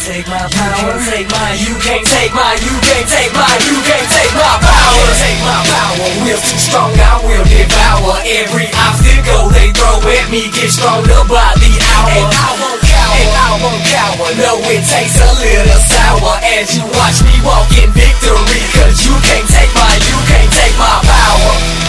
take 0.07 0.23
my 0.31 0.47
power, 0.47 0.95
take 1.11 1.27
my, 1.27 1.51
you 1.59 1.75
can't 1.83 2.07
take 2.07 2.31
my, 2.31 2.55
you 2.63 2.71
can't 2.79 3.07
take 3.11 3.27
my, 3.35 3.51
you 3.67 3.75
can't 3.83 4.07
take 4.07 4.31
my 4.39 4.55
power, 4.63 5.07
take 5.19 5.41
my 5.43 5.59
power, 5.67 6.07
we're 6.23 6.39
too 6.39 6.59
strong, 6.63 6.95
I 6.95 7.19
will 7.27 7.43
devour 7.43 8.15
every 8.23 8.71
obstacle 8.87 9.51
they 9.51 9.75
throw 9.75 9.99
at 9.99 10.31
me, 10.31 10.47
get 10.47 10.71
stronger 10.71 11.27
by 11.27 11.51
the 11.59 11.71
hour, 11.91 12.23
and 12.23 12.31
I 12.39 12.49
won't 12.55 12.79
cower, 12.87 13.19
and 13.19 13.35
I 13.35 13.49
won't 13.59 13.83
cower, 13.83 14.27
no 14.39 14.51
it 14.71 14.87
takes 14.87 15.19
a 15.19 15.27
little 15.43 15.81
sour. 15.91 16.39
As 16.55 16.71
you 16.71 16.87
watch 16.87 17.19
me 17.27 17.35
walk 17.43 17.67
in 17.75 17.91
victory, 17.91 18.63
cause 18.79 19.03
you 19.03 19.11
can't 19.27 19.47
take 19.51 19.71
my, 19.75 19.91
you 20.07 20.17
can't 20.31 20.51
take 20.55 20.75
my 20.79 21.03
power. 21.03 21.86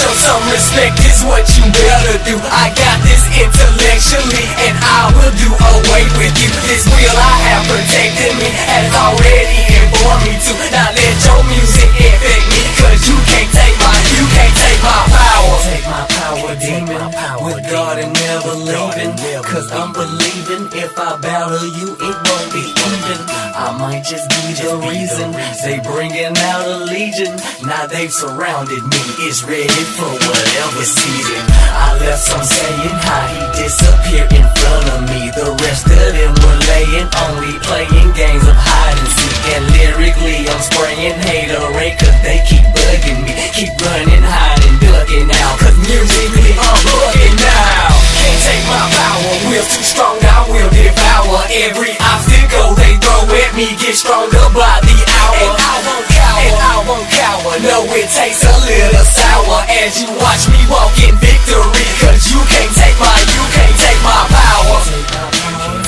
Some 0.00 0.44
respect 0.48 0.96
is 1.04 1.20
what 1.28 1.44
you 1.56 1.64
better 1.76 2.16
do. 2.24 2.36
I 2.48 2.72
got 2.72 2.96
this 3.04 3.20
intellectually, 3.36 4.48
and 4.64 4.76
I 4.80 5.12
will 5.12 5.34
do 5.36 5.50
away 5.52 6.04
with 6.16 6.34
you. 6.40 6.48
This 6.64 6.88
will 6.88 7.16
I 7.20 7.34
have 7.52 7.64
protected 7.68 8.32
me, 8.40 8.48
has 8.48 8.88
already 8.96 9.60
informed 9.76 10.24
me 10.24 10.34
to 10.40 10.52
not 10.72 10.96
let 10.96 11.16
your 11.20 11.42
music 11.52 11.90
infect 12.00 12.44
me. 12.48 12.60
Cause 12.80 13.00
you 13.04 13.16
can't 13.28 13.50
take 13.52 13.76
my, 13.76 13.92
you 14.16 14.24
can't 14.32 14.56
take 14.56 14.80
my 14.80 15.00
power. 15.12 15.56
Take 15.68 15.86
my 15.88 16.04
power, 16.08 16.50
demon, 16.56 17.02
with 17.44 17.60
God 17.68 18.00
and 18.00 18.19
never 18.40 18.56
leaving. 18.56 19.42
Cause 19.42 19.70
I'm 19.72 19.92
believing 19.92 20.68
if 20.72 20.98
I 20.98 21.16
battle 21.20 21.66
you, 21.76 21.96
it 21.98 22.16
won't 22.24 22.48
be 22.52 22.64
even. 22.64 23.20
I 23.56 23.74
might 23.76 24.04
just 24.04 24.28
be 24.30 24.54
the 24.56 24.76
reason 24.86 25.32
they 25.64 25.80
bringing 25.82 26.36
out 26.48 26.64
a 26.64 26.84
legion. 26.86 27.36
Now 27.66 27.86
they've 27.86 28.12
surrounded 28.12 28.82
me, 28.82 29.02
it's 29.26 29.42
ready 29.44 29.84
for 29.96 30.08
whatever 30.08 30.82
season. 30.84 31.42
I 31.74 31.98
left 32.00 32.22
some 32.22 32.44
saying 32.44 32.96
how 33.04 33.24
he 33.34 33.42
disappeared 33.64 34.32
in 34.32 34.46
front 34.56 34.86
of 34.94 35.00
me. 35.10 35.30
The 35.34 35.50
rest 35.66 35.86
of 35.90 36.10
them 36.14 36.32
were 36.40 36.58
laying, 36.70 37.08
only 37.28 37.58
playing 37.66 38.10
games 38.14 38.46
of 38.46 38.56
hide 38.56 38.96
and 38.96 39.10
seek. 39.10 39.40
And 39.56 39.64
lyrically, 39.74 40.46
I'm 40.46 40.62
spraying 40.62 41.18
haterade 41.18 41.98
cause 41.98 42.18
they 42.22 42.38
keep 42.46 42.64
bugging 42.72 43.20
me. 43.26 43.32
Keep 43.52 43.74
running, 43.82 44.22
hiding, 44.22 44.76
ducking 44.78 45.28
out. 45.28 45.58
Cause 45.58 45.76
musically, 45.82 46.54
I'm 46.54 46.78
bugging 46.86 47.36
now. 47.42 47.89
Can't 48.30 48.46
take 48.46 48.62
my 48.70 48.86
power, 48.94 49.34
we're 49.50 49.66
too 49.66 49.82
strong, 49.82 50.14
I 50.22 50.46
will 50.46 50.70
devour 50.70 51.42
every 51.50 51.98
obstacle 51.98 52.78
they 52.78 52.94
throw 53.02 53.26
at 53.26 53.50
me. 53.58 53.74
Get 53.74 53.98
stronger 53.98 54.46
by 54.54 54.78
the 54.86 54.94
hour. 55.18 55.34
And 55.34 55.58
I 55.58 55.74
won't 55.82 56.06
cower, 56.06 56.38
and 56.46 56.54
I 56.62 56.76
won't 56.86 57.08
cower. 57.10 57.58
No, 57.58 57.82
it 57.90 58.06
tastes 58.06 58.46
a 58.46 58.54
little 58.62 59.02
sour 59.02 59.66
as 59.82 59.98
you 59.98 60.06
watch 60.22 60.46
me 60.46 60.62
walk 60.70 60.94
in 61.02 61.18
victory. 61.18 61.90
Cause 61.98 62.30
you 62.30 62.38
can't 62.46 62.70
take 62.78 62.94
my, 63.02 63.10
you 63.34 63.42
can't 63.50 63.76
take 63.82 63.98
my 64.06 64.22
power. 64.30 64.78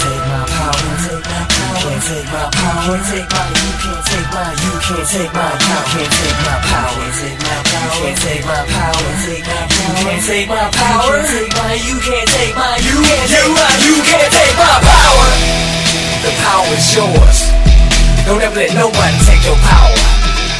Take 0.02 0.26
my 0.26 0.42
power, 0.42 1.11
can't 2.02 2.18
take 2.18 2.32
my 2.34 2.50
power. 2.50 2.82
Can't 2.82 3.06
take 3.06 3.30
my, 3.30 3.46
you 3.62 3.70
can't 3.78 4.02
take 4.02 4.30
my, 4.34 4.50
you 4.58 4.74
can't 4.82 5.06
take 5.06 5.30
my, 5.30 5.54
you 5.54 5.78
can't 5.86 6.10
take 6.10 6.38
my 6.42 6.58
power. 6.66 6.98
Can't 6.98 8.18
take 8.18 8.42
my 8.42 8.58
power. 8.66 9.06
Can't 10.02 10.22
take 10.26 10.48
my 10.50 10.66
power. 10.74 11.14
You 11.78 11.94
can't 12.02 12.26
take 12.26 12.54
my, 12.58 12.74
you 12.82 12.96
can't 13.06 13.28
take 13.30 13.50
my, 13.54 13.70
you 13.86 13.94
can't 14.02 14.32
take 14.34 14.56
my 14.58 14.76
power. 14.82 15.28
The 16.26 16.32
power 16.42 16.74
is 16.74 16.90
yours. 16.90 17.38
Don't 18.26 18.42
ever 18.42 18.56
let 18.56 18.74
no 18.74 18.90
one 18.90 19.14
take 19.22 19.46
your 19.46 19.58
power. 19.62 19.94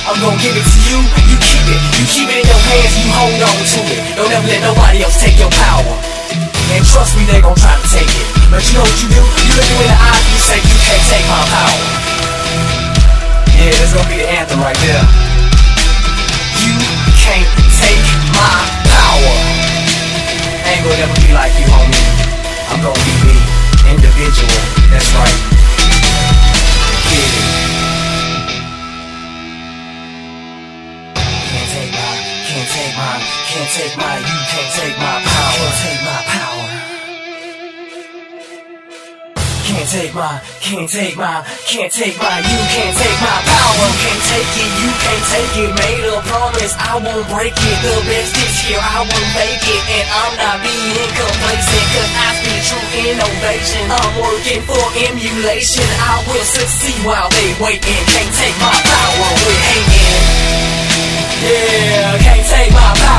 I'm 0.07 0.19
gonna 0.23 0.39
give 0.39 0.55
it 0.55 0.63
to 0.63 0.79
you. 0.87 0.99
You 1.27 1.37
keep 1.43 1.65
it. 1.67 1.81
You 1.99 2.05
keep 2.07 2.29
it 2.31 2.39
in 2.39 2.47
your 2.47 2.63
hands. 2.71 2.95
You 3.03 3.11
hold 3.19 3.43
on 3.43 3.59
to 3.59 3.81
it. 3.91 4.01
Don't 4.15 4.31
ever 4.31 4.47
let 4.47 4.63
nobody 4.63 5.03
else 5.03 5.19
take 5.19 5.39
your 5.39 5.51
power. 5.51 6.12
And 6.73 6.81
trust 6.89 7.13
me, 7.21 7.29
they 7.29 7.41
gon' 7.45 7.55
try 7.61 7.77
to 7.77 7.87
take 7.93 8.09
it. 8.09 8.27
But 8.49 8.65
you 8.65 8.81
know 8.81 8.85
what 8.89 8.97
you 9.05 9.09
do? 9.13 9.21
You 9.21 9.53
look 9.53 9.69
them 9.69 9.81
in 9.85 9.89
the 9.93 9.99
eyes 10.01 10.25
and 10.25 10.33
you 10.33 10.41
say, 10.41 10.57
you 10.57 10.77
can't 10.89 11.05
take 11.13 11.27
my 11.29 11.43
power. 11.53 11.85
Yeah, 13.61 13.77
that's 13.77 13.93
gonna 13.93 14.09
be 14.09 14.17
the 14.25 14.29
anthem 14.33 14.59
right 14.65 14.81
there. 14.81 15.05
You 16.65 16.73
can't 17.21 17.45
take 17.77 18.05
my 18.33 18.57
power. 18.89 19.37
Ain't 20.65 20.81
gonna 20.81 21.13
be 21.21 21.37
like 21.37 21.53
you, 21.61 21.69
homie. 21.69 22.01
I'm 22.73 22.81
gonna 22.81 23.05
be 23.05 23.15
me, 23.21 23.37
individual. 23.93 24.57
That's 24.89 25.13
right. 25.13 25.39
Can't 31.53 31.69
take 31.69 31.93
my, 31.93 32.17
can't 32.49 32.69
take 32.73 32.95
my, 32.97 33.21
can't 33.47 33.71
take 33.77 33.95
my, 34.01 34.17
you 34.19 34.39
can't 34.49 34.71
take 34.73 34.97
my 34.97 35.21
power. 35.21 35.53
Can't 35.53 35.77
take 35.85 36.01
my 36.03 36.21
power. 36.27 36.52
Can't 39.73 39.89
take 39.89 40.13
my, 40.13 40.37
can't 40.61 40.85
take 40.85 41.17
my, 41.17 41.41
can't 41.65 41.89
take 41.89 42.21
my, 42.21 42.37
you 42.45 42.61
can't 42.77 42.93
take 42.93 43.19
my 43.25 43.39
power. 43.41 43.89
Can't 44.05 44.23
take 44.29 44.53
it, 44.61 44.71
you 44.85 44.91
can't 45.01 45.25
take 45.33 45.55
it. 45.65 45.71
Made 45.73 46.05
a 46.13 46.21
promise, 46.29 46.77
I 46.77 47.01
won't 47.01 47.25
break 47.33 47.57
it. 47.57 47.79
The 47.81 47.97
best 48.05 48.37
is 48.37 48.53
here, 48.69 48.77
I 48.77 49.01
won't 49.01 49.31
make 49.33 49.65
it. 49.65 49.83
And 49.97 50.07
I'm 50.13 50.33
not 50.37 50.57
being 50.61 51.13
complacent, 51.17 51.87
cause 51.89 52.13
I 52.13 52.29
speak 52.37 52.61
true 52.69 52.89
innovation. 53.01 53.85
I'm 53.89 54.13
working 54.21 54.61
for 54.69 54.85
emulation. 55.09 55.89
I 56.05 56.21
will 56.29 56.45
succeed 56.45 57.01
while 57.09 57.33
they 57.33 57.57
waiting. 57.57 58.03
Can't 58.13 58.33
take 58.37 58.57
my 58.61 58.77
power, 58.77 59.29
we're 59.41 59.63
hating. 59.73 60.21
Yeah, 61.49 62.21
can't 62.21 62.45
take 62.45 62.73
my 62.77 62.93
power. 63.01 63.12